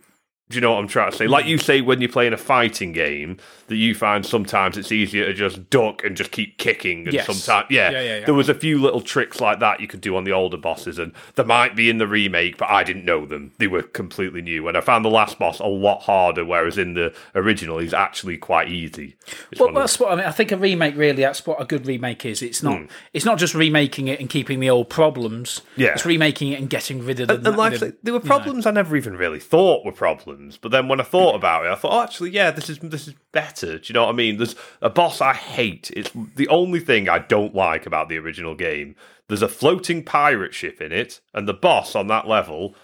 [0.50, 1.28] Do you know what I'm trying to say?
[1.28, 3.36] Like you say, when you're playing a fighting game,
[3.68, 7.04] that you find sometimes it's easier to just duck and just keep kicking.
[7.04, 7.26] And Yes.
[7.26, 8.24] sometimes, yeah, Yeah, yeah, yeah.
[8.24, 10.98] there was a few little tricks like that you could do on the older bosses,
[10.98, 13.52] and there might be in the remake, but I didn't know them.
[13.58, 16.94] They were completely new, and I found the last boss a lot harder, whereas in
[16.94, 19.14] the original, he's actually quite easy.
[19.52, 20.24] It's Well, of that's what I mean.
[20.26, 22.42] I think a remake really that's what a good remake is.
[22.42, 22.76] It's not.
[22.76, 22.84] Hmm.
[23.12, 25.60] It's not just remaking it and keeping the old problems.
[25.76, 25.90] Yeah.
[25.92, 27.46] it's remaking it and getting rid of them.
[27.46, 30.39] And like there were problems I never even really thought were problems.
[30.60, 33.08] But then when I thought about it, I thought, oh, actually, yeah, this is this
[33.08, 33.78] is better.
[33.78, 34.36] Do you know what I mean?
[34.36, 35.90] There's a boss I hate.
[35.94, 38.96] It's the only thing I don't like about the original game.
[39.28, 42.74] There's a floating pirate ship in it, and the boss on that level,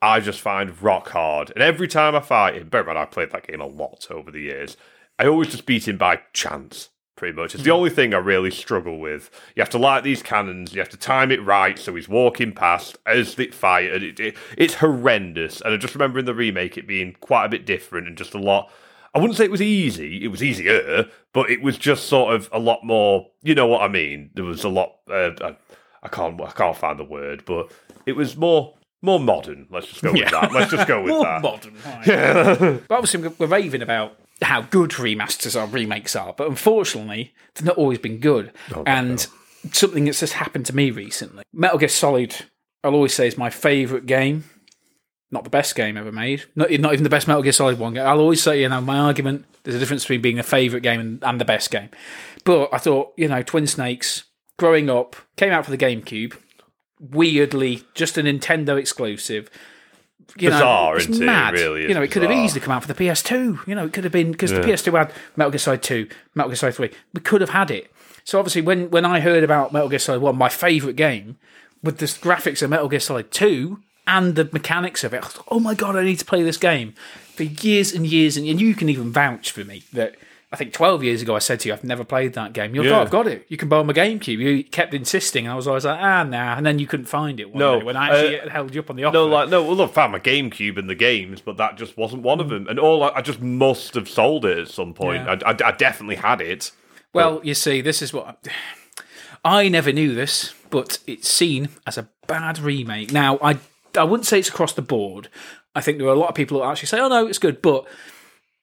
[0.00, 1.50] I just find rock hard.
[1.50, 4.06] And every time I fight him, bear in mind I played that game a lot
[4.10, 4.76] over the years.
[5.18, 6.90] I always just beat him by chance.
[7.18, 9.28] Pretty much, it's the only thing I really struggle with.
[9.56, 10.72] You have to light these cannons.
[10.72, 14.36] You have to time it right so he's walking past as they fight, it, it,
[14.56, 15.60] it's horrendous.
[15.60, 18.34] And I just remember in the remake it being quite a bit different and just
[18.34, 18.70] a lot.
[19.16, 20.22] I wouldn't say it was easy.
[20.22, 23.26] It was easier, but it was just sort of a lot more.
[23.42, 24.30] You know what I mean?
[24.34, 24.98] There was a lot.
[25.10, 25.56] Uh, I,
[26.04, 26.40] I can't.
[26.40, 27.72] I can't find the word, but
[28.06, 29.66] it was more more modern.
[29.70, 30.52] Let's just go with that.
[30.52, 31.42] Let's just go with More that.
[31.42, 31.74] modern.
[31.84, 32.82] right.
[32.86, 37.76] but obviously, we're raving about how good remasters or remakes are, but unfortunately, they've not
[37.76, 38.52] always been good.
[38.74, 39.26] Oh, and
[39.72, 42.34] something that's just happened to me recently Metal Gear Solid,
[42.84, 44.44] I'll always say, is my favourite game.
[45.30, 46.44] Not the best game ever made.
[46.54, 48.06] Not, not even the best Metal Gear Solid one game.
[48.06, 51.00] I'll always say, you know, my argument, there's a difference between being a favourite game
[51.00, 51.90] and, and the best game.
[52.44, 54.24] But I thought, you know, Twin Snakes,
[54.58, 56.34] growing up, came out for the GameCube.
[56.98, 59.50] Weirdly, just a Nintendo exclusive.
[60.36, 61.22] You Bizarre, know, it's isn't it?
[61.22, 61.54] It mad.
[61.54, 63.66] really is you know, it could have easily come out for the PS2.
[63.66, 66.50] You know, it could have been because the PS2 had Metal Gear Solid 2, Metal
[66.50, 66.90] Gear Solid 3.
[67.14, 67.90] We could have had it.
[68.24, 71.38] So obviously, when when I heard about Metal Gear Solid 1, my favourite game,
[71.82, 75.36] with the graphics of Metal Gear Solid 2 and the mechanics of it, I like,
[75.48, 76.94] oh my god, I need to play this game
[77.34, 78.36] for years and years.
[78.36, 80.16] And, and you can even vouch for me that
[80.50, 82.74] I think 12 years ago I said to you, I've never played that game.
[82.74, 82.98] You're like, Yeah.
[82.98, 83.44] oh, I've got it.
[83.48, 84.38] You can borrow my GameCube.
[84.38, 86.56] You kept insisting, and I was always like, ah, nah.
[86.56, 88.80] And then you couldn't find it one No, day when I actually uh, held you
[88.80, 89.12] up on the offer.
[89.14, 89.62] No, like no.
[89.62, 92.66] Well, I found my GameCube in the games, but that just wasn't one of them.
[92.66, 95.24] And all I, I just must have sold it at some point.
[95.24, 95.36] Yeah.
[95.44, 96.70] I, I, I definitely had it.
[97.12, 98.48] Well, you see, this is what
[99.44, 103.12] I never knew this, but it's seen as a bad remake.
[103.12, 103.58] Now, I
[103.96, 105.28] I wouldn't say it's across the board.
[105.74, 107.60] I think there are a lot of people who actually say, "Oh no, it's good,"
[107.62, 107.86] but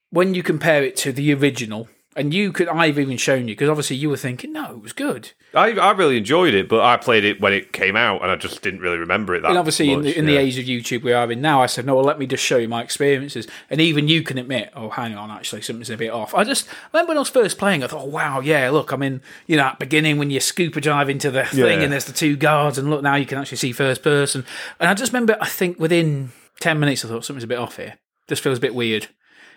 [0.10, 3.68] when you compare it to the original, and you could, I've even shown you because
[3.70, 6.96] obviously you were thinking, "No, it was good." I, I really enjoyed it, but I
[6.96, 9.50] played it when it came out, and I just didn't really remember it that.
[9.50, 11.86] And obviously, in, the, in the age of YouTube we are in now, I said,
[11.86, 13.48] no, well, let me just show you my experiences.
[13.70, 16.34] And even you can admit, oh, hang on, actually, something's a bit off.
[16.34, 18.92] I just I remember when I was first playing, I thought, oh, wow, yeah, look,
[18.94, 21.84] I'm in, you know, at beginning when you scuba dive into the thing Yeah.
[21.84, 24.46] and there's the two guards, and look, now you can actually see first person.
[24.80, 26.32] And I just remember, I think within
[26.62, 27.96] 10 minutes, I thought something's a bit off here.
[28.28, 29.08] This feels a bit weird.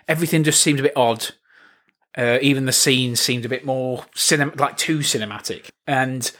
[0.09, 1.29] Everything just seemed a bit odd.
[2.17, 5.69] Uh, even the scenes seemed a bit more cinem- like too cinematic.
[5.87, 6.31] And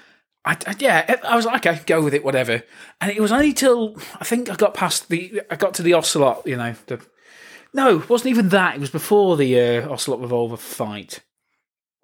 [0.45, 2.63] I, I- yeah, I was like, okay, go with it, whatever.
[3.01, 5.95] And it was only till I think I got past the, I got to the
[5.95, 7.01] Ocelot, you know, the.
[7.75, 8.77] No, it wasn't even that.
[8.77, 11.21] It was before the uh, Ocelot revolver fight,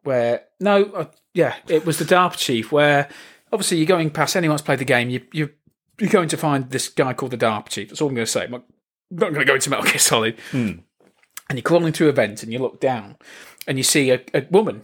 [0.02, 2.70] where no, uh, yeah, it was the DARPA chief.
[2.70, 3.08] Where
[3.50, 5.50] obviously you're going past anyone who's played the game, you you
[5.98, 7.88] you're going to find this guy called the DARPA chief.
[7.88, 8.44] That's all I'm going to say.
[8.44, 8.64] I'm not,
[9.10, 10.36] not going to go into Metal Gear Solid.
[11.48, 13.16] And you're crawling through a vent, and you look down,
[13.66, 14.82] and you see a, a woman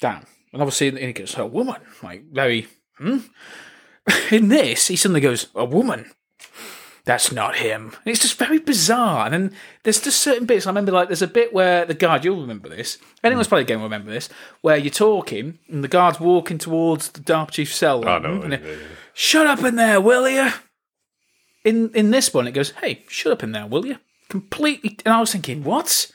[0.00, 2.68] down, and obviously and he goes, "A woman," like very.
[2.98, 3.18] Hmm?
[4.30, 6.10] In this, he suddenly goes, "A woman."
[7.06, 7.86] That's not him.
[8.04, 9.24] And it's just very bizarre.
[9.24, 10.66] And then there's just certain bits.
[10.66, 12.98] I remember, like, there's a bit where the guard, you'll remember this.
[13.24, 14.28] Anyone's played a game will remember this,
[14.60, 18.06] where you're talking and the guard's walking towards the Dark chief's cell.
[18.06, 18.42] I know.
[18.42, 18.62] and it-
[19.14, 20.50] shut up in there, will you?
[21.64, 23.96] In in this one, it goes, hey, shut up in there, will you?
[24.30, 24.96] Completely.
[25.04, 26.10] And I was thinking, what?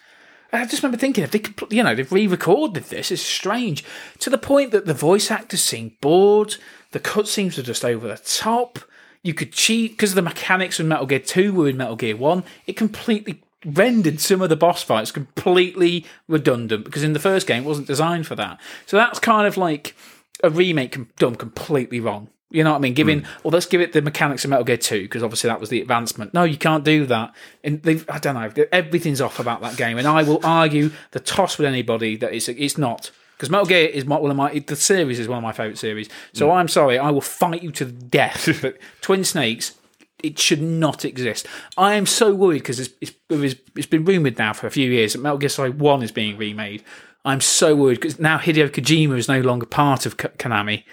[0.52, 3.12] And I just remember thinking, if they could, you know, they've re-recorded this.
[3.12, 3.84] It's strange
[4.20, 6.56] to the point that the voice actors seem bored.
[6.92, 8.80] The cutscenes are just over the top.
[9.22, 12.44] You could cheat because the mechanics in Metal Gear Two were in Metal Gear One.
[12.68, 17.64] It completely rendered some of the boss fights completely redundant because in the first game
[17.64, 18.60] it wasn't designed for that.
[18.86, 19.96] So that's kind of like
[20.44, 22.30] a remake com- done completely wrong.
[22.52, 22.94] You know what I mean?
[22.94, 23.28] Giving, hmm.
[23.44, 25.82] well, let's give it the mechanics of Metal Gear 2 because obviously that was the
[25.82, 26.34] advancement.
[26.34, 27.34] No, you can't do that.
[27.64, 29.98] And they've, I don't know, everything's off about that game.
[29.98, 33.12] And I will argue the toss with anybody that it's, it's not.
[33.36, 36.08] Because Metal Gear is one of my, the series is one of my favourite series.
[36.34, 36.54] So hmm.
[36.54, 38.48] I'm sorry, I will fight you to the death.
[38.62, 39.76] but Twin Snakes
[40.24, 41.46] it should not exist.
[41.78, 43.14] I am so worried because it's, it's,
[43.76, 46.38] it's, been rumored now for a few years that Metal Gear Solid 1 is being
[46.38, 46.84] remade.
[47.24, 50.84] I'm so worried because now Hideo Kojima is no longer part of Konami.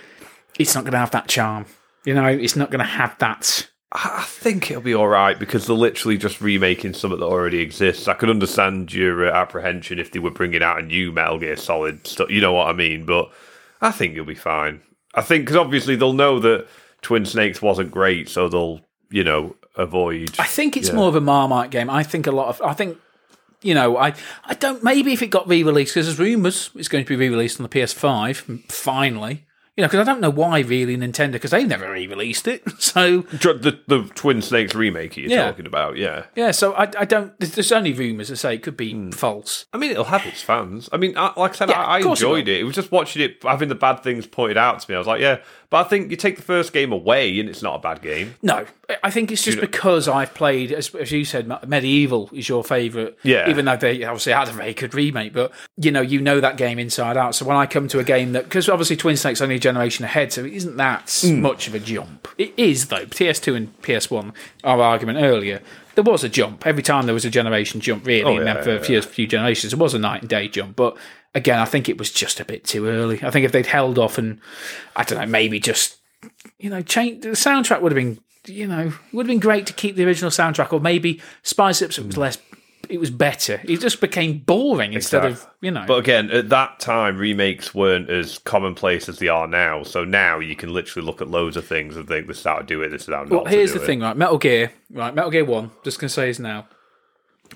[0.58, 1.66] It's not going to have that charm.
[2.04, 3.68] You know, it's not going to have that.
[3.92, 8.08] I think it'll be all right because they're literally just remaking something that already exists.
[8.08, 11.56] I could understand your uh, apprehension if they were bringing out a new Metal Gear
[11.56, 12.30] Solid stuff.
[12.30, 13.04] You know what I mean?
[13.04, 13.30] But
[13.82, 14.80] I think you'll be fine.
[15.14, 16.66] I think because obviously they'll know that
[17.02, 18.80] Twin Snakes wasn't great, so they'll
[19.10, 20.34] you know avoid.
[20.38, 20.94] I think it's Yeah.
[20.94, 21.90] more of a Marmite game.
[21.90, 22.62] I think a lot of.
[22.62, 22.98] I think.
[23.60, 24.14] You know, I
[24.46, 24.82] I don't.
[24.82, 27.68] Maybe if it got re-released, because there's rumours it's going to be re-released on the
[27.68, 29.44] PS5 finally.
[29.76, 32.62] You know, because I don't know why really Nintendo, because they never re-released it.
[32.82, 35.46] So the the Twin Snakes remake you're Yeah.
[35.46, 36.24] talking about, yeah.
[36.36, 37.38] yeah, so I, I don't.
[37.38, 39.12] There's, there's only rumours that say it could be hmm.
[39.12, 39.64] false.
[39.72, 40.90] I mean, it'll have its fans.
[40.92, 42.60] I mean, I, like I said, Yeah, I, I course it enjoyed it.
[42.60, 44.94] It was just watching it, having the bad things pointed out to me.
[44.94, 45.38] I was like, yeah,
[45.70, 48.34] but I think you take the first game away, and it's not a bad game.
[48.42, 48.66] No,
[49.02, 53.16] I think it's just because I've played, as, as you said, MediEvil is your favourite.
[53.22, 53.48] Yeah.
[53.48, 56.58] Even though they obviously had a very good remake, but you know, you know that
[56.58, 57.34] game inside out.
[57.34, 60.32] So when I come to a game that, because obviously Twin Snakes only generation ahead,
[60.32, 61.40] so it isn't that Hmm.
[61.40, 62.28] much of a jump.
[62.36, 63.06] It is though.
[63.06, 64.32] PS2 and PS1,
[64.64, 65.62] our argument earlier,
[65.94, 68.06] there was a jump every time there was a generation jump.
[68.06, 70.20] Really, Oh, and then yeah, for yeah, a few, few generations, it was a night
[70.20, 70.96] and day jump, but.
[71.34, 73.18] Again, I think it was just a bit too early.
[73.22, 74.38] I think if they'd held off and,
[74.94, 75.96] I don't know, maybe just
[76.58, 79.72] you know, change the soundtrack would have been, you know, would have been great to
[79.72, 82.36] keep the original soundtrack, or maybe spice up so it was less,
[82.88, 83.60] it was better.
[83.64, 85.84] It just became boring instead of, you know.
[85.86, 89.82] But again, at that time, remakes weren't as commonplace as they are now.
[89.82, 92.58] So now you can literally look at loads of things and think this is how
[92.58, 92.90] to do it.
[92.90, 93.86] This is how well, here's the it.
[93.86, 94.16] thing, right?
[94.16, 95.14] Metal Gear, right?
[95.14, 95.70] Metal Gear One.
[95.84, 96.66] Just gonna say is now.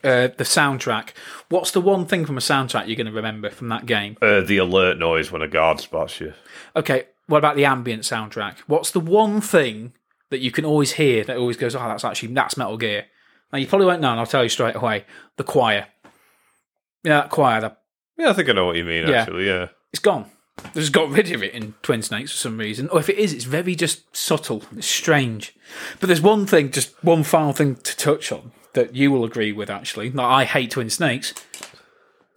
[0.04, 1.12] Uh, the soundtrack.
[1.48, 4.18] What's the one thing from a soundtrack you're going to remember from that game?
[4.20, 6.34] Uh, the alert noise when a guard spots you.
[6.76, 8.58] Okay, what about the ambient soundtrack?
[8.66, 9.94] What's the one thing
[10.28, 13.06] that you can always hear that always goes, "Oh, that's actually that's Metal Gear."
[13.52, 15.04] Now you probably won't know, and I'll tell you straight away.
[15.36, 15.86] The choir.
[17.04, 17.60] Yeah, that choir.
[17.60, 17.80] That
[18.18, 19.06] Yeah, I think I know what you mean.
[19.06, 19.22] Yeah.
[19.22, 19.68] Actually, yeah.
[19.92, 20.30] it's gone.
[20.72, 22.88] They just got rid of it in Twin Snakes for some reason.
[22.88, 24.62] Or if it is, it's very just subtle.
[24.76, 25.54] It's strange.
[26.00, 29.52] But there's one thing, just one final thing to touch on that you will agree
[29.52, 29.68] with.
[29.68, 31.34] Actually, like, I hate Twin Snakes.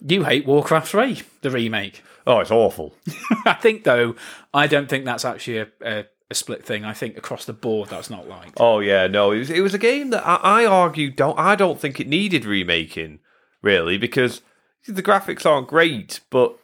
[0.05, 2.03] You hate Warcraft Three, the remake.
[2.27, 2.93] Oh, it's awful.
[3.45, 4.15] I think though,
[4.53, 6.85] I don't think that's actually a, a, a split thing.
[6.85, 8.57] I think across the board, that's not liked.
[8.57, 11.55] Oh yeah, no, it was, it was a game that I, I argue don't I
[11.55, 13.19] don't think it needed remaking
[13.61, 14.41] really because
[14.87, 16.57] the graphics aren't great, but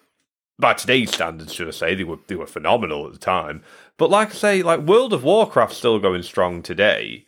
[0.57, 3.63] by today's standards, should I say, they were they were phenomenal at the time.
[3.97, 7.25] But like I say, like World of Warcraft's still going strong today.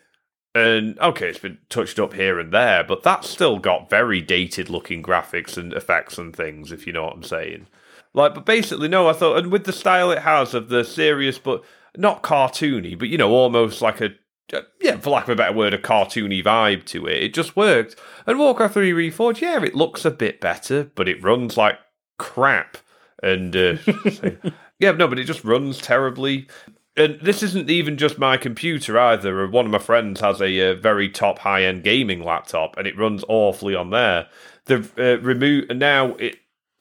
[0.56, 4.70] And okay, it's been touched up here and there, but that's still got very dated
[4.70, 7.68] looking graphics and effects and things, if you know what I'm saying.
[8.14, 11.38] Like, but basically, no, I thought, and with the style it has of the serious,
[11.38, 11.64] but
[11.98, 14.12] not cartoony, but you know, almost like a,
[14.54, 17.24] uh, yeah, for lack of a better word, a cartoony vibe to it.
[17.24, 17.96] It just worked.
[18.26, 21.80] And Warcraft 3 Reforged, yeah, it looks a bit better, but it runs like
[22.18, 22.78] crap.
[23.22, 23.78] And, uh,
[24.80, 26.48] yeah, no, but it just runs terribly.
[26.96, 29.48] And this isn't even just my computer either.
[29.48, 32.98] One of my friends has a uh, very top high end gaming laptop, and it
[32.98, 34.28] runs awfully on there.
[34.66, 36.38] The uh, remove now it.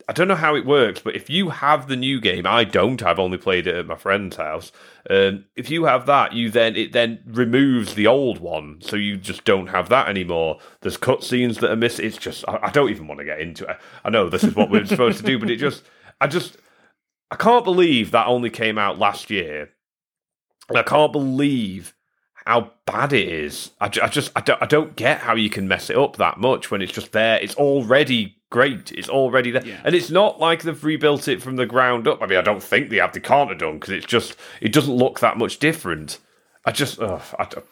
[0.09, 3.02] I don't know how it works, but if you have the new game, I don't.
[3.02, 4.70] I've only played it at my friend's house.
[5.11, 9.16] Um, if you have that, you then it then removes the old one, so you
[9.16, 10.61] just don't have that anymore.
[10.80, 12.07] There's cutscenes that are missing.
[12.07, 13.78] It's just I, I don't even want to get into it.
[14.04, 15.82] I know this is what we're supposed to do, but it just
[16.20, 16.57] I just
[17.32, 19.70] I can't believe that only came out last year.
[20.72, 21.94] I can't believe
[22.46, 23.72] how bad it is.
[23.80, 26.38] I, I just I don't, I don't get how you can mess it up that
[26.38, 27.40] much when it's just there.
[27.40, 28.92] It's already great.
[28.92, 29.80] It's already there, Yeah.
[29.84, 32.22] and it's not like they've rebuilt it from the ground up.
[32.22, 33.12] I mean, I don't think they have.
[33.12, 36.18] They can't have done because it's just it doesn't look that much different.
[36.64, 37.64] I just ugh, I don't-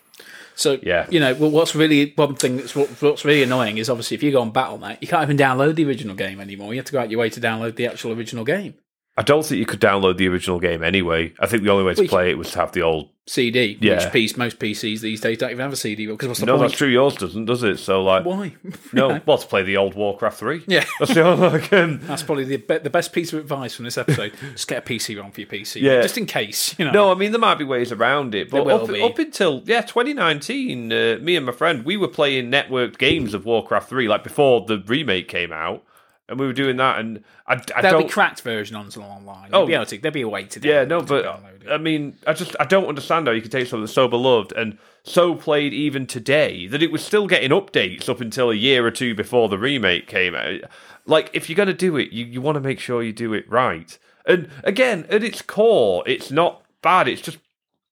[0.56, 1.06] So Yeah.
[1.10, 4.22] you know, well, what's really one thing that's what, what's really annoying is obviously if
[4.22, 6.72] you go on Battle.net, you can't even download the original game anymore.
[6.72, 8.74] You have to go out your way to download the actual original game.
[9.16, 11.32] I don't think you could download the original game anyway.
[11.38, 13.10] I think the only way to play it was to have the old.
[13.26, 14.04] CD, Yeah.
[14.04, 16.04] which piece most PCs these days don't even have a CD.
[16.06, 16.68] Because what's the No, point?
[16.68, 16.88] that's true.
[16.88, 17.78] Yours doesn't, does it?
[17.78, 18.54] So like, Why?
[18.92, 20.62] no, well, to play the old Warcraft three.
[20.66, 20.84] Yeah.
[20.98, 23.86] that's the only like, um, That's probably the be- the best piece of advice from
[23.86, 24.32] this episode.
[24.52, 26.02] Just get a PC ROM for your PC, Yeah.
[26.02, 26.78] just in case.
[26.78, 26.90] You know.
[26.90, 30.92] No, I mean there might be ways around it, but up, up until yeah 2019,
[30.92, 34.66] uh, me and my friend we were playing networked games of Warcraft 3 like before
[34.66, 35.82] the remake came out,
[36.28, 38.08] and we were doing that, and I, I There'll don't.
[38.08, 39.50] be cracked version on online.
[39.52, 39.60] Oh.
[39.60, 41.26] You'll be able to, there'll be a way to do yeah, no, but.
[41.70, 44.76] I mean, I just I don't understand how you could take something so beloved and
[45.02, 48.90] so played even today that it was still getting updates up until a year or
[48.90, 50.60] two before the remake came out.
[51.06, 53.32] Like, if you're going to do it, you, you want to make sure you do
[53.32, 53.98] it right.
[54.26, 57.08] And again, at its core, it's not bad.
[57.08, 57.38] It's just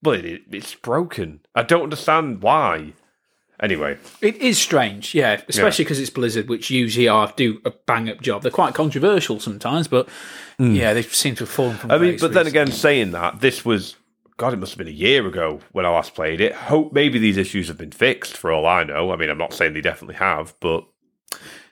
[0.02, 1.40] Well, it, it's broken.
[1.54, 2.92] I don't understand why.
[3.62, 8.10] Anyway, It is strange, yeah, especially because it's Blizzard, which usually are do a bang
[8.10, 8.42] up job.
[8.42, 10.08] They're quite controversial sometimes, but
[10.58, 10.74] hmm.
[10.74, 11.92] yeah, they seem to have fallen from.
[11.92, 13.94] I mean, but then again, saying that this was
[14.36, 16.52] God, it must have been a year ago when I last played it.
[16.52, 19.12] Hope maybe these issues have been fixed for all I know.
[19.12, 20.84] I mean, I'm not saying they definitely have, but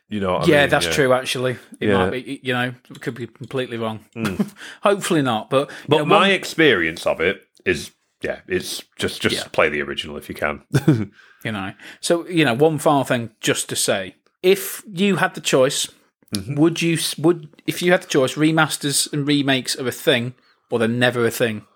[0.08, 0.70] you know, what I yeah, mean?
[0.70, 1.12] that's true.
[1.12, 1.96] Actually, it Yeah.
[1.96, 2.40] might be.
[2.44, 4.04] You know, it could be completely wrong.
[4.14, 4.36] Hmm.
[4.82, 5.50] Hopefully not.
[5.50, 7.90] But But know, my experience of it is,
[8.22, 9.48] yeah, it's just just Yeah.
[9.50, 10.62] play the original if you can.
[11.44, 15.40] you know, so you know, one final thing just to say: if you had the
[15.40, 15.88] choice,
[16.32, 16.54] Mm-hmm.
[16.54, 20.34] would you would if you had the choice, remasters and remakes of a thing,
[20.70, 21.66] or they're never a thing,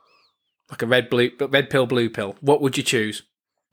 [0.70, 2.36] like a red blue red pill blue pill?
[2.40, 3.24] What would you choose?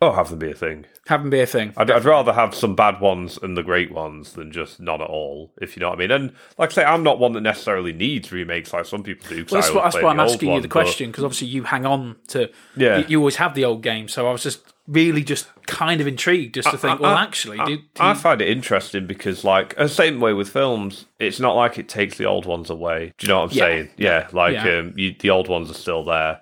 [0.01, 0.85] oh, have them be a thing.
[1.07, 1.73] Have them be a thing.
[1.77, 5.07] I'd, I'd rather have some bad ones and the great ones than just none at
[5.07, 6.11] all, if you know what I mean.
[6.11, 9.45] And like I say, I'm not one that necessarily needs remakes like some people do.
[9.49, 12.15] Well, that's what, that's why I'm asking you the question because obviously you hang on
[12.29, 12.49] to.
[12.75, 12.99] Yeah.
[12.99, 14.61] You, you always have the old game, so I was just
[14.91, 16.99] really just kind of intrigued just to think.
[16.99, 20.33] well, I- actually, I, do, do I find it interesting because, like, the same way
[20.33, 23.13] with films, it's not like it takes the old ones away.
[23.17, 23.63] Do you know what I'm Yeah.
[23.63, 23.89] saying?
[23.97, 24.79] Yeah, like Yeah.
[24.79, 26.41] Um, you, the old ones are still there.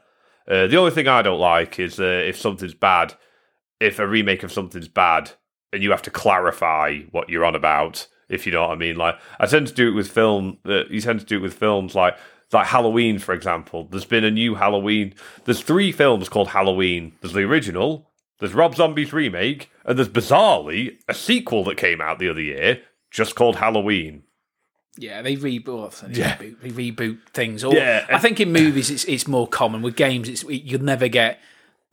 [0.50, 3.14] Uh, the only thing I don't like is uh, if something's bad,
[3.80, 5.32] if a remake of something's bad,
[5.72, 8.08] and you have to clarify what you're on about.
[8.30, 10.58] If you know what I mean, like I tend to do it with film.
[10.66, 12.18] Uh, you tend to do it with films like
[12.52, 13.88] like Halloween, for example.
[13.92, 15.14] There's been a new Halloween.
[15.46, 17.12] There's three films called Halloween.
[17.22, 18.09] There's the original.
[18.40, 22.82] There's Rob Zombie's remake, and there's bizarrely a sequel that came out the other year
[23.12, 24.24] just called Halloween.
[24.98, 25.68] yeah, they reboot,
[26.04, 26.36] oh, they Yeah.
[26.38, 27.64] reboot, they reboot things.
[27.64, 28.06] Or, Yeah.
[28.10, 29.82] I think in movies it's it's more common.
[29.82, 31.40] With games, it's you'll never get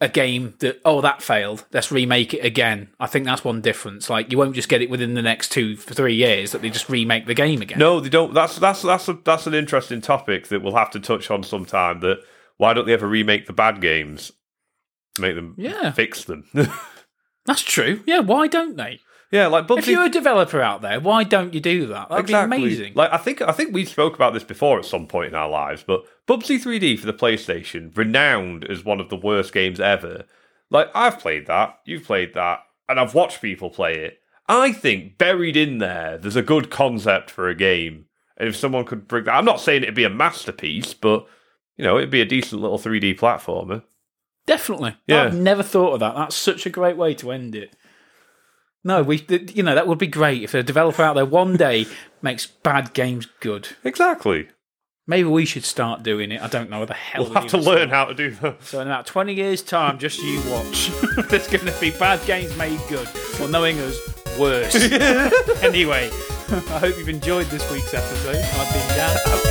[0.01, 1.65] a game that oh that failed.
[1.73, 2.89] Let's remake it again.
[2.99, 4.11] I think that's one difference.
[4.11, 6.89] Like you won't just get it within the next two three years that they just
[6.89, 7.79] remake the game again.
[7.79, 8.35] No, they don't.
[8.35, 12.01] That's that's that's a, that's an interesting topic that we'll have to touch on sometime.
[12.01, 12.19] That
[12.57, 14.33] why don't they ever remake the bad games?
[15.19, 15.91] Make them Yeah.
[15.93, 16.45] fix them.
[17.47, 18.03] That's true.
[18.07, 19.01] Yeah, why don't they?
[19.33, 19.79] yeah, like Bubsy.
[19.79, 22.09] If you're a developer out there, why don't you do that?
[22.09, 22.93] That'd be amazing.
[22.95, 25.49] Like I think I think we spoke about this before at some point in our
[25.49, 30.25] lives, but Bubsy 3D for the PlayStation, renowned as one of the worst games ever.
[30.71, 34.19] Like I've played that, you've played that, and I've watched people play it.
[34.49, 38.07] I think buried in there, there's a good concept for a game,
[38.37, 41.27] and if someone could bring that, I'm not saying it'd be a masterpiece, but
[41.77, 43.83] you know, it'd be a decent little 3D platformer.
[44.47, 44.97] Definitely.
[45.07, 45.25] Yeah.
[45.25, 46.15] I've never thought of that.
[46.15, 47.75] That's such a great way to end it.
[48.85, 51.87] No, we, you know, that would be great if a developer out there one day
[52.23, 53.69] makes bad games good.
[53.83, 54.49] Exactly.
[55.09, 56.41] Maybe we should start doing it.
[56.41, 57.25] I don't know the hell.
[57.25, 57.91] We'll we have to learn start.
[57.91, 58.63] how to do that.
[58.65, 60.91] So in about twenty years' time, just you watch.
[61.29, 63.09] There's going to be bad games made good.
[63.39, 63.97] Well, knowing us,
[64.37, 64.75] worse.
[65.63, 66.11] anyway,
[66.49, 68.37] I hope you've enjoyed this week's episode.
[68.37, 69.46] I've been Dan.